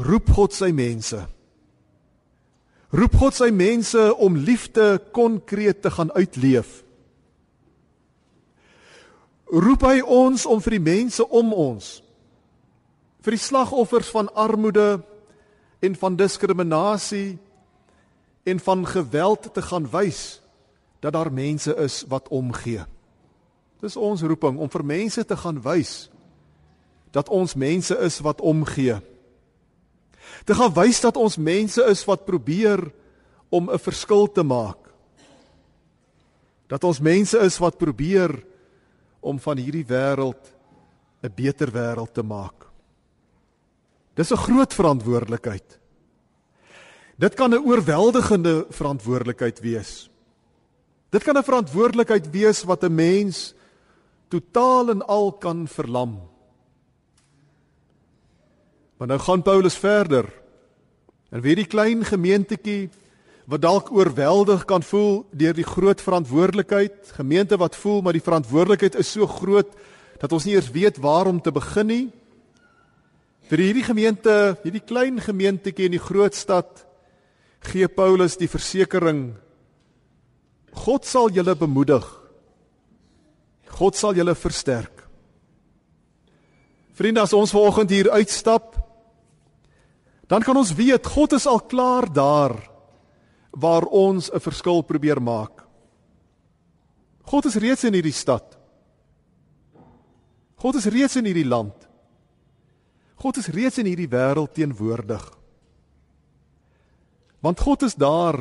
roep 0.00 0.30
God 0.32 0.54
sy 0.56 0.70
mense. 0.72 1.18
Roep 2.94 3.18
God 3.20 3.36
sy 3.36 3.50
mense 3.54 4.06
om 4.22 4.38
liefde 4.38 4.96
konkreet 5.14 5.82
te 5.84 5.92
gaan 5.94 6.14
uitleef. 6.16 6.80
Roep 9.50 9.82
hy 9.84 9.98
ons 10.06 10.46
om 10.46 10.62
vir 10.62 10.78
die 10.78 10.86
mense 10.86 11.26
om 11.26 11.52
ons 11.52 11.98
vir 13.20 13.36
die 13.36 13.42
slagoffers 13.42 14.08
van 14.14 14.30
armoede 14.32 15.00
en 15.84 15.96
van 16.00 16.16
diskriminasie 16.16 17.36
en 18.50 18.60
van 18.60 18.86
geweld 18.86 19.54
te 19.54 19.62
gaan 19.62 19.86
wys 19.90 20.40
dat 21.00 21.12
daar 21.12 21.32
mense 21.32 21.74
is 21.76 22.04
wat 22.08 22.28
omgee. 22.28 22.84
Dis 23.80 23.96
ons 23.96 24.22
roeping 24.22 24.58
om 24.60 24.68
vir 24.70 24.84
mense 24.84 25.24
te 25.24 25.36
gaan 25.36 25.60
wys 25.64 26.10
dat 27.10 27.28
ons 27.28 27.54
mense 27.54 27.96
is 27.98 28.20
wat 28.22 28.40
omgee. 28.40 29.00
Te 30.44 30.54
gaan 30.54 30.72
wys 30.76 31.00
dat 31.02 31.16
ons 31.16 31.38
mense 31.40 31.82
is 31.90 32.04
wat 32.06 32.24
probeer 32.28 32.84
om 33.50 33.70
'n 33.70 33.78
verskil 33.78 34.30
te 34.30 34.42
maak. 34.42 34.78
Dat 36.68 36.84
ons 36.84 37.00
mense 37.00 37.38
is 37.38 37.58
wat 37.58 37.78
probeer 37.78 38.44
om 39.20 39.38
van 39.38 39.56
hierdie 39.56 39.86
wêreld 39.86 40.54
'n 41.22 41.32
beter 41.34 41.70
wêreld 41.70 42.12
te 42.12 42.22
maak. 42.22 42.68
Dis 44.14 44.30
'n 44.30 44.36
groot 44.36 44.74
verantwoordelikheid. 44.74 45.79
Dit 47.20 47.34
kan 47.34 47.50
'n 47.50 47.64
oorweldigende 47.68 48.66
verantwoordelikheid 48.70 49.60
wees. 49.60 50.10
Dit 51.10 51.22
kan 51.22 51.36
'n 51.36 51.44
verantwoordelikheid 51.44 52.30
wees 52.30 52.62
wat 52.62 52.84
'n 52.84 52.94
mens 52.94 53.54
totaal 54.28 54.90
en 54.90 55.06
al 55.06 55.32
kan 55.32 55.68
verlam. 55.68 56.28
Maar 58.96 59.08
nou 59.08 59.20
gaan 59.20 59.42
Paulus 59.42 59.74
verder. 59.74 60.32
En 61.30 61.40
wie 61.40 61.54
die 61.54 61.66
klein 61.66 62.04
gemeentetjie 62.04 62.90
wat 63.44 63.62
dalk 63.62 63.92
oorweldig 63.92 64.64
kan 64.64 64.82
voel 64.82 65.26
deur 65.30 65.54
die 65.54 65.64
groot 65.64 66.00
verantwoordelikheid, 66.00 67.12
gemeente 67.12 67.56
wat 67.56 67.76
voel 67.76 68.00
maar 68.02 68.12
die 68.12 68.28
verantwoordelikheid 68.28 68.94
is 68.94 69.12
so 69.12 69.26
groot 69.26 69.68
dat 70.18 70.32
ons 70.32 70.44
nie 70.44 70.54
eers 70.54 70.70
weet 70.70 70.96
waar 70.96 71.26
om 71.26 71.40
te 71.40 71.52
begin 71.52 71.86
nie. 71.86 72.10
Vir 73.40 73.58
hierdie 73.58 73.84
gemeente, 73.84 74.56
hierdie 74.62 74.84
klein 74.84 75.20
gemeentetjie 75.20 75.84
in 75.84 75.90
die 75.90 76.06
groot 76.06 76.34
stad 76.34 76.89
gee 77.60 77.88
Paulus 77.88 78.36
die 78.40 78.48
versekering 78.48 79.34
God 80.84 81.04
sal 81.04 81.30
julle 81.34 81.54
bemoedig. 81.58 82.04
God 83.74 83.96
sal 83.98 84.14
julle 84.14 84.34
versterk. 84.38 85.02
Vriende, 86.94 87.24
as 87.24 87.34
ons 87.34 87.52
vanoggend 87.54 87.90
hier 87.90 88.10
uitstap, 88.12 88.76
dan 90.30 90.44
kan 90.46 90.56
ons 90.56 90.74
weet 90.78 91.08
God 91.10 91.34
is 91.34 91.48
al 91.50 91.62
klaar 91.66 92.06
daar 92.12 92.54
waar 93.50 93.82
ons 93.90 94.30
'n 94.30 94.38
verskil 94.38 94.82
probeer 94.82 95.20
maak. 95.20 95.66
God 97.26 97.44
is 97.46 97.56
reeds 97.56 97.84
in 97.84 97.94
hierdie 97.94 98.12
stad. 98.12 98.58
God 100.56 100.74
is 100.74 100.86
reeds 100.86 101.16
in 101.16 101.24
hierdie 101.24 101.48
land. 101.48 101.88
God 103.16 103.36
is 103.36 103.48
reeds 103.48 103.78
in 103.78 103.86
hierdie 103.86 104.08
wêreld 104.08 104.54
teenwoordig. 104.54 105.39
Want 107.40 107.60
God 107.60 107.82
is 107.82 107.96
daar 107.96 108.38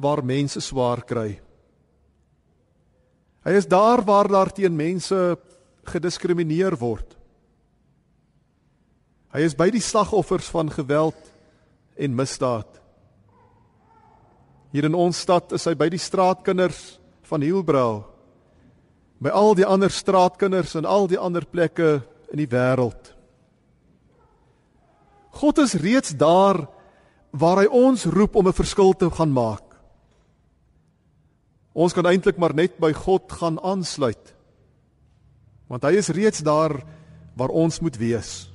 waar 0.00 0.24
mense 0.24 0.60
swaar 0.60 1.04
kry. 1.06 1.38
Hy 3.44 3.52
is 3.56 3.68
daar 3.68 4.02
waar 4.04 4.28
daar 4.28 4.50
teen 4.52 4.76
mense 4.76 5.38
gediskrimineer 5.88 6.76
word. 6.80 7.16
Hy 9.30 9.44
is 9.46 9.54
by 9.54 9.68
die 9.70 9.82
slagoffers 9.82 10.48
van 10.50 10.72
geweld 10.72 11.18
en 12.00 12.16
misdaad. 12.18 12.80
Hier 14.74 14.86
in 14.86 14.96
ons 14.98 15.18
stad 15.18 15.54
is 15.54 15.66
hy 15.66 15.74
by 15.78 15.88
die 15.90 16.02
straatkinders 16.02 16.98
van 17.30 17.42
Hielbrau. 17.42 18.02
By 19.22 19.32
al 19.34 19.54
die 19.58 19.66
ander 19.66 19.92
straatkinders 19.92 20.76
en 20.78 20.88
al 20.88 21.08
die 21.10 21.18
ander 21.18 21.46
plekke 21.46 22.00
in 22.30 22.42
die 22.42 22.50
wêreld. 22.50 23.12
God 25.40 25.60
is 25.62 25.76
reeds 25.78 26.14
daar 26.18 26.64
waar 27.30 27.62
hy 27.62 27.66
ons 27.66 28.04
roep 28.04 28.36
om 28.36 28.48
'n 28.48 28.52
verskil 28.52 28.92
te 28.92 29.10
gaan 29.10 29.32
maak. 29.32 29.64
Ons 31.72 31.92
kan 31.92 32.06
eintlik 32.06 32.38
maar 32.38 32.54
net 32.54 32.78
by 32.78 32.92
God 32.92 33.32
gaan 33.32 33.60
aansluit. 33.62 34.34
Want 35.68 35.82
hy 35.82 35.92
is 36.00 36.08
reeds 36.08 36.42
daar 36.42 36.82
waar 37.36 37.48
ons 37.48 37.80
moet 37.80 37.96
wees. 37.96 38.50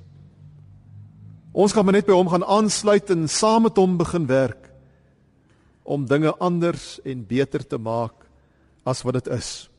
Ons 1.55 1.71
gaan 1.71 1.85
maar 1.85 1.93
net 1.93 2.05
by 2.05 2.13
hom 2.13 2.27
gaan 2.29 2.43
aansluit 2.43 3.09
en 3.09 3.29
saam 3.31 3.63
met 3.63 3.77
hom 3.77 3.97
begin 3.97 4.27
werk 4.27 4.71
om 5.85 6.05
dinge 6.05 6.33
anders 6.41 6.99
en 7.05 7.25
beter 7.25 7.63
te 7.67 7.77
maak 7.77 8.25
as 8.83 9.03
wat 9.05 9.13
dit 9.13 9.27
is. 9.27 9.69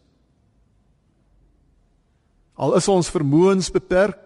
Al 2.56 2.76
is 2.78 2.88
ons 2.88 3.10
vermoëns 3.12 3.68
beperk, 3.74 4.22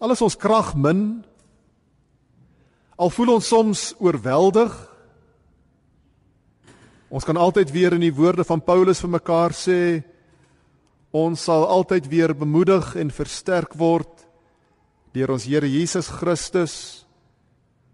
al 0.00 0.14
is 0.14 0.22
ons 0.24 0.38
krag 0.38 0.72
min, 0.74 1.20
al 3.02 3.10
voel 3.10 3.36
ons 3.36 3.50
soms 3.50 3.84
oorweldig, 3.98 4.72
Ons 7.12 7.26
kan 7.28 7.36
altyd 7.36 7.68
weer 7.74 7.92
in 7.92 8.06
die 8.06 8.14
woorde 8.16 8.44
van 8.48 8.62
Paulus 8.64 9.02
vir 9.04 9.10
mekaar 9.18 9.52
sê 9.52 10.00
ons 11.12 11.42
sal 11.44 11.66
altyd 11.68 12.06
weer 12.08 12.32
bemoedig 12.32 12.94
en 12.96 13.12
versterk 13.12 13.74
word 13.76 14.22
deur 15.12 15.34
ons 15.34 15.44
Here 15.44 15.68
Jesus 15.68 16.08
Christus, 16.08 17.04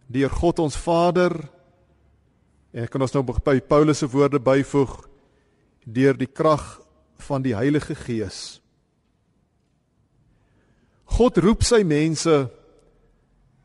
deur 0.07 0.31
God 0.31 0.61
ons 0.63 0.79
Vader. 0.79 1.35
En 2.71 2.87
ek 2.87 2.93
kan 2.95 3.03
ons 3.03 3.17
nou 3.17 3.25
by 3.27 3.57
Paulus 3.59 4.05
se 4.05 4.07
woorde 4.07 4.39
byvoeg 4.39 4.95
deur 5.83 6.15
die 6.15 6.31
krag 6.31 6.63
van 7.27 7.43
die 7.43 7.57
Heilige 7.59 7.99
Gees. 7.99 8.61
God 11.11 11.43
roep 11.43 11.67
sy 11.67 11.83
mense 11.83 12.45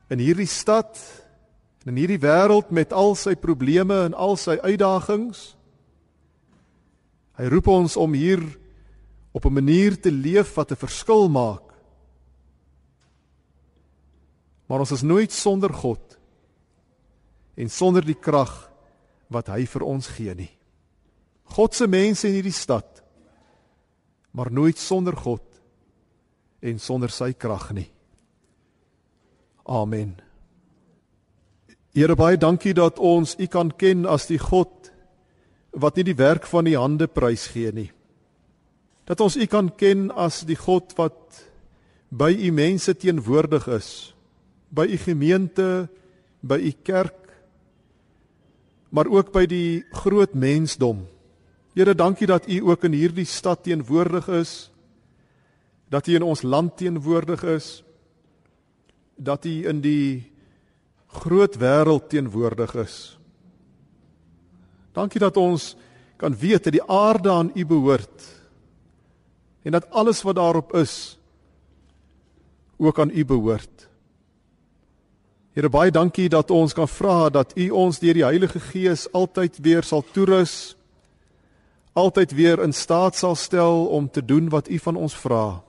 in 0.09 0.17
hierdie 0.17 0.49
stad 0.49 0.97
in 1.85 1.97
hierdie 1.99 2.21
wêreld 2.21 2.71
met 2.71 2.93
al 2.95 3.15
sy 3.19 3.35
probleme 3.35 4.05
en 4.07 4.15
al 4.15 4.37
sy 4.39 4.55
uitdagings. 4.63 5.53
Hy 7.39 7.49
roep 7.51 7.67
ons 7.67 7.97
om 7.97 8.13
hier 8.13 8.43
op 9.33 9.45
'n 9.45 9.53
manier 9.53 9.99
te 9.99 10.11
leef 10.11 10.53
wat 10.55 10.71
'n 10.71 10.75
verskil 10.75 11.29
maak. 11.29 11.73
Maar 14.67 14.79
ons 14.79 14.91
is 14.91 15.01
nooit 15.01 15.31
sonder 15.31 15.73
God 15.73 16.17
en 17.55 17.69
sonder 17.69 18.05
die 18.05 18.19
krag 18.19 18.71
wat 19.27 19.47
hy 19.47 19.65
vir 19.65 19.83
ons 19.83 20.07
gee 20.07 20.35
nie. 20.35 20.51
God 21.43 21.75
se 21.75 21.87
mense 21.87 22.27
in 22.27 22.33
hierdie 22.33 22.51
stad 22.51 23.03
maar 24.33 24.51
nooit 24.51 24.77
sonder 24.77 25.17
God 25.17 25.43
en 26.59 26.79
sonder 26.79 27.11
sy 27.13 27.33
krag 27.37 27.69
nie. 27.71 27.91
Amen. 29.63 30.17
Here 31.93 32.15
baie 32.17 32.39
dankie 32.41 32.73
dat 32.73 32.97
ons 32.97 33.35
U 33.37 33.45
kan 33.53 33.69
ken 33.77 34.07
as 34.09 34.25
die 34.25 34.39
God 34.41 34.89
wat 35.77 35.97
nie 35.97 36.07
die 36.07 36.17
werk 36.17 36.47
van 36.49 36.65
die 36.65 36.77
hande 36.77 37.05
prys 37.05 37.45
gee 37.53 37.69
nie. 37.69 37.91
Dat 39.05 39.21
ons 39.21 39.37
U 39.37 39.45
kan 39.45 39.69
ken 39.77 40.07
as 40.09 40.41
die 40.49 40.57
God 40.57 40.95
wat 40.97 41.43
by 42.09 42.31
U 42.33 42.49
mense 42.53 42.97
teenwoordig 42.97 43.69
is, 43.77 43.89
by 44.73 44.87
U 44.89 44.97
gemeente, 45.05 45.85
by 46.41 46.57
U 46.65 46.73
kerk, 46.81 47.29
maar 48.89 49.09
ook 49.13 49.29
by 49.33 49.45
die 49.49 49.85
groot 49.93 50.33
mensdom. 50.33 51.05
Here, 51.77 51.93
dankie 51.93 52.29
dat 52.29 52.49
U 52.49 52.73
ook 52.73 52.89
in 52.89 52.97
hierdie 52.97 53.29
stad 53.29 53.65
teenwoordig 53.69 54.33
is, 54.33 54.71
dat 55.93 56.09
U 56.09 56.17
in 56.17 56.25
ons 56.25 56.41
land 56.41 56.73
teenwoordig 56.81 57.45
is, 57.53 57.73
dat 59.13 59.45
U 59.45 59.59
in 59.69 59.85
die 59.85 60.32
groot 61.13 61.55
wêreld 61.61 62.09
teenwoordig 62.09 62.75
is. 62.75 62.97
Dankie 64.93 65.19
dat 65.19 65.37
ons 65.37 65.73
kan 66.17 66.35
weet 66.37 66.63
dat 66.63 66.73
die 66.73 66.83
aarde 66.83 67.31
aan 67.31 67.51
U 67.55 67.65
behoort 67.65 68.29
en 69.63 69.71
dat 69.71 69.89
alles 69.89 70.21
wat 70.21 70.35
daarop 70.35 70.73
is 70.75 71.17
ook 72.77 72.99
aan 72.99 73.09
U 73.09 73.25
behoort. 73.25 73.89
Here 75.53 75.69
baie 75.69 75.91
dankie 75.91 76.29
dat 76.29 76.51
ons 76.51 76.73
kan 76.73 76.87
vra 76.87 77.29
dat 77.29 77.57
U 77.57 77.69
ons 77.69 77.99
deur 77.99 78.13
die 78.13 78.25
Heilige 78.25 78.59
Gees 78.59 79.05
altyd 79.13 79.59
weer 79.61 79.83
sal 79.83 80.05
toerus 80.11 80.75
altyd 81.93 82.31
weer 82.33 82.61
in 82.61 82.73
staat 82.73 83.15
sal 83.15 83.35
stel 83.35 83.85
om 83.85 84.09
te 84.09 84.25
doen 84.25 84.49
wat 84.49 84.69
U 84.69 84.79
van 84.79 84.95
ons 84.95 85.13
vra. 85.13 85.61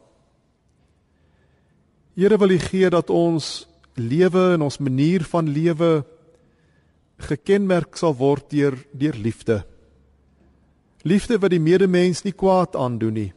Here 2.17 2.39
wil 2.39 2.51
U 2.51 2.59
gee 2.59 2.91
dat 2.91 3.11
ons 3.11 3.67
lewe 3.95 4.55
en 4.55 4.65
ons 4.67 4.81
manier 4.83 5.25
van 5.31 5.49
lewe 5.51 6.05
gekenmerk 7.29 7.97
sal 7.97 8.15
word 8.19 8.51
deur 8.51 8.77
deur 8.93 9.15
liefde. 9.15 9.63
Liefde 11.05 11.39
wat 11.39 11.53
die 11.53 11.63
medemens 11.63 12.25
nie 12.25 12.33
kwaad 12.33 12.77
aandoen 12.77 13.19
nie. 13.19 13.33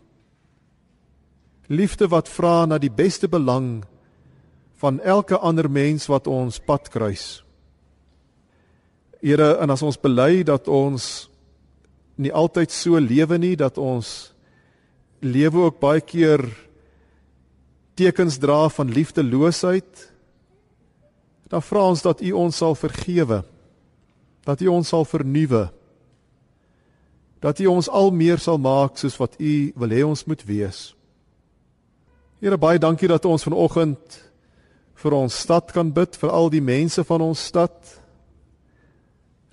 Liefde 1.67 2.07
wat 2.07 2.29
vra 2.31 2.65
na 2.65 2.79
die 2.79 2.91
beste 2.91 3.27
belang 3.27 3.83
van 4.79 5.01
elke 5.01 5.37
ander 5.37 5.69
mens 5.69 6.07
wat 6.07 6.27
ons 6.27 6.61
pad 6.63 6.89
kruis. 6.93 7.41
Here, 9.21 9.57
en 9.59 9.73
as 9.73 9.83
ons 9.83 9.97
bely 9.99 10.45
dat 10.47 10.69
ons 10.69 11.27
nie 12.17 12.31
altyd 12.31 12.71
so 12.73 12.99
lewe 13.01 13.37
nie, 13.41 13.55
dat 13.57 13.77
ons 13.77 14.31
lewe 15.21 15.67
ook 15.67 15.79
baie 15.81 16.01
keer 16.01 16.45
tekens 17.97 18.37
dra 18.39 18.67
van 18.69 18.93
liefdeloosheid, 18.93 20.05
dan 21.47 21.63
vra 21.63 21.87
ons 21.87 22.03
dat 22.03 22.21
U 22.21 22.31
ons 22.31 22.57
sal 22.57 22.75
vergewe. 22.75 23.41
Dat 24.43 24.61
U 24.61 24.67
ons 24.67 24.87
sal 24.87 25.05
vernuwe. 25.07 25.67
Dat 27.39 27.59
U 27.59 27.65
ons 27.71 27.89
al 27.89 28.11
meer 28.11 28.39
sal 28.39 28.59
maak 28.59 28.97
soos 28.97 29.17
wat 29.19 29.39
U 29.39 29.53
wil 29.75 29.95
hê 29.95 30.03
ons 30.03 30.25
moet 30.27 30.43
wees. 30.47 30.91
Here 32.41 32.57
baie 32.57 32.79
dankie 32.79 33.09
dat 33.09 33.25
ons 33.25 33.47
vanoggend 33.47 34.19
vir 34.97 35.13
ons 35.13 35.33
stad 35.33 35.71
kan 35.73 35.91
bid, 35.93 36.17
vir 36.17 36.33
al 36.33 36.49
die 36.49 36.61
mense 36.61 37.03
van 37.05 37.21
ons 37.21 37.41
stad. 37.49 37.75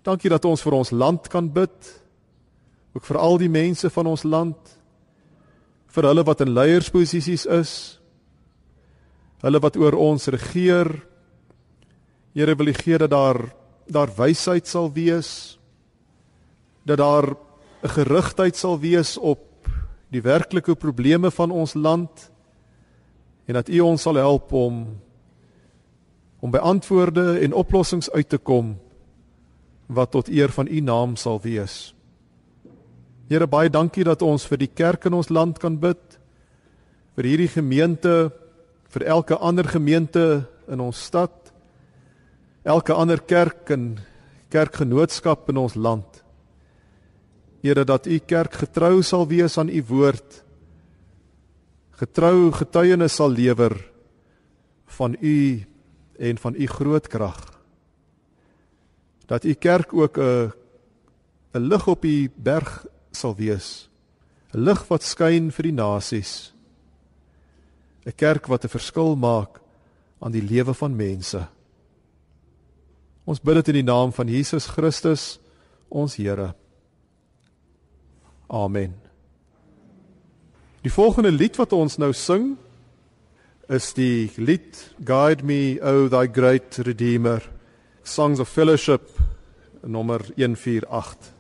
Dankie 0.05 0.33
dat 0.33 0.45
ons 0.45 0.63
vir 0.65 0.77
ons 0.77 0.93
land 0.93 1.29
kan 1.33 1.49
bid. 1.53 1.91
Ook 2.95 3.05
vir 3.09 3.19
al 3.19 3.39
die 3.41 3.51
mense 3.53 3.91
van 3.91 4.09
ons 4.09 4.25
land. 4.25 4.57
Vir 5.95 6.09
hulle 6.11 6.25
wat 6.27 6.43
in 6.45 6.53
leiersposisies 6.57 7.47
is. 7.51 7.73
Hulle 9.45 9.61
wat 9.61 9.77
oor 9.81 9.97
ons 10.01 10.29
regeer. 10.33 10.93
Here 12.35 12.57
wil 12.59 12.67
U 12.67 12.75
gee 12.75 12.99
dat 12.99 13.11
daar 13.11 13.39
daar 13.87 14.11
wysheid 14.17 14.67
sal 14.67 14.93
wees. 14.93 15.59
Dat 16.83 16.99
daar 16.99 17.37
'n 17.83 17.89
gerigtheid 17.89 18.57
sal 18.57 18.79
wees 18.81 19.19
op 19.19 19.69
die 20.09 20.23
werklike 20.23 20.75
probleme 20.75 21.31
van 21.31 21.51
ons 21.51 21.75
land 21.75 22.31
en 23.45 23.55
dat 23.55 23.69
U 23.69 23.81
ons 23.81 24.03
sal 24.03 24.15
help 24.15 24.53
om 24.53 25.01
om 26.41 26.51
by 26.51 26.59
antwoorde 26.59 27.39
en 27.39 27.53
oplossings 27.53 28.11
uit 28.11 28.29
te 28.29 28.39
kom 28.39 28.79
wat 29.87 30.11
tot 30.11 30.29
eer 30.29 30.49
van 30.49 30.67
U 30.67 30.81
naam 30.81 31.17
sal 31.17 31.41
wees. 31.41 31.95
Here 33.29 33.47
baie 33.47 33.71
dankie 33.71 34.05
dat 34.05 34.23
ons 34.23 34.47
vir 34.47 34.59
die 34.59 34.73
kerk 34.75 35.05
in 35.05 35.13
ons 35.13 35.29
land 35.29 35.59
kan 35.59 35.79
bid. 35.79 36.19
vir 37.15 37.25
hierdie 37.25 37.49
gemeente, 37.49 38.33
vir 38.91 39.03
elke 39.03 39.37
ander 39.37 39.65
gemeente 39.65 40.47
in 40.67 40.81
ons 40.81 41.05
stad, 41.05 41.44
elke 42.65 42.97
ander 42.97 43.21
kerk 43.21 43.71
en 43.71 43.99
kerkgenootskap 44.49 45.51
in 45.53 45.61
ons 45.61 45.77
land. 45.77 46.23
Here 47.65 47.85
dat 47.85 48.07
U 48.07 48.19
kerk 48.19 48.57
getrou 48.65 49.03
sal 49.03 49.27
wees 49.29 49.59
aan 49.61 49.69
U 49.69 49.83
woord. 49.89 50.41
Getrou 52.01 52.51
getuienis 52.53 53.17
sal 53.21 53.33
lewer 53.33 53.77
van 54.99 55.17
U 55.21 55.39
en 56.19 56.39
van 56.39 56.55
U 56.57 56.67
groot 56.67 57.09
krag. 57.09 57.41
Dat 59.29 59.45
U 59.45 59.55
kerk 59.55 59.93
ook 59.93 60.19
'n 60.19 60.53
'n 61.55 61.69
lig 61.69 61.87
op 61.87 62.03
die 62.03 62.31
berg 62.37 62.87
sal 63.13 63.35
wees. 63.35 63.89
'n 64.55 64.59
Lig 64.59 64.89
wat 64.89 65.03
skyn 65.03 65.51
vir 65.51 65.63
die 65.63 65.73
nasies. 65.73 66.53
'n 68.07 68.13
Kerk 68.17 68.47
wat 68.47 68.65
'n 68.65 68.69
verskil 68.69 69.17
maak 69.17 69.61
aan 70.21 70.33
die 70.33 70.43
lewe 70.43 70.75
van 70.75 70.97
mense. 70.97 71.54
Ons 73.25 73.41
bid 73.41 73.57
dit 73.61 73.73
in 73.73 73.81
die 73.81 73.89
naam 73.89 74.13
van 74.13 74.29
Jesus 74.29 74.67
Christus, 74.69 75.39
ons 75.89 76.17
Here. 76.21 76.53
Amen. 78.53 78.95
Die 80.85 80.93
volgende 80.93 81.33
lied 81.33 81.57
wat 81.57 81.73
ons 81.73 81.97
nou 81.97 82.13
sing 82.13 82.55
is 83.73 83.95
die 83.97 84.29
lied 84.37 84.77
Guide 85.01 85.47
me 85.49 85.79
o 85.81 86.11
thy 86.13 86.27
great 86.29 86.77
redeemer 86.85 87.41
Songs 88.05 88.43
of 88.45 88.53
Fellowship 88.53 89.09
nommer 89.81 90.21
148 90.37 91.34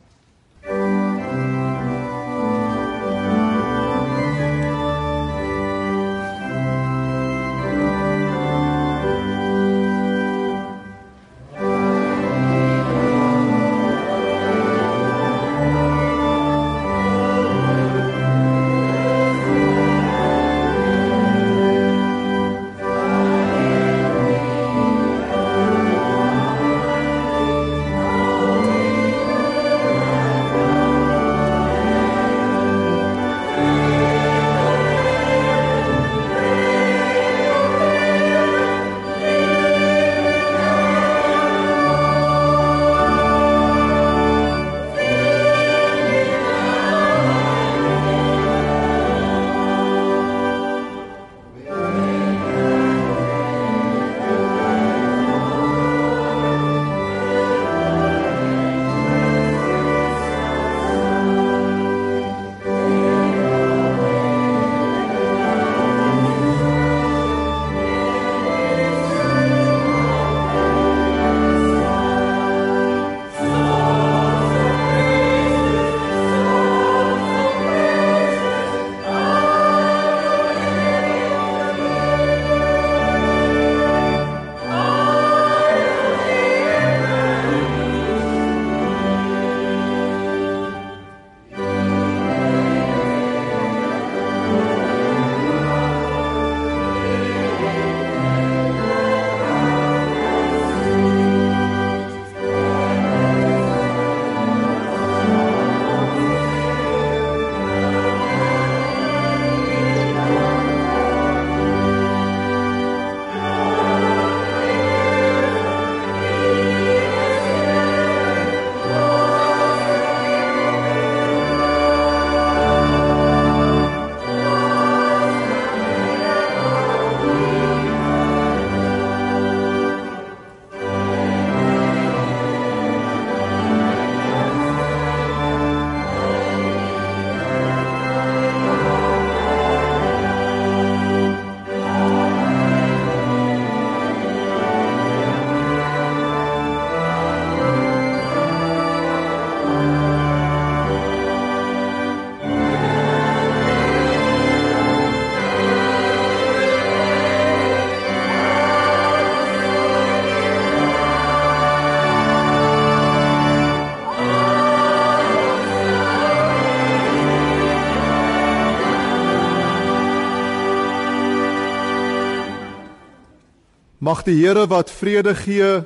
Mag 174.14 174.22
die 174.22 174.37
Here 174.38 174.68
wat 174.70 174.92
vrede 174.94 175.33
gee 175.35 175.83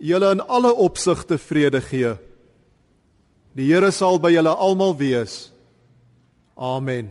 julle 0.00 0.30
in 0.32 0.40
alle 0.40 0.70
opsigte 0.72 1.36
vrede 1.36 1.82
gee. 1.84 2.14
Die 3.52 3.66
Here 3.68 3.90
sal 3.92 4.16
by 4.16 4.30
julle 4.32 4.54
almal 4.56 4.94
wees. 4.96 5.50
Amen. 6.56 7.10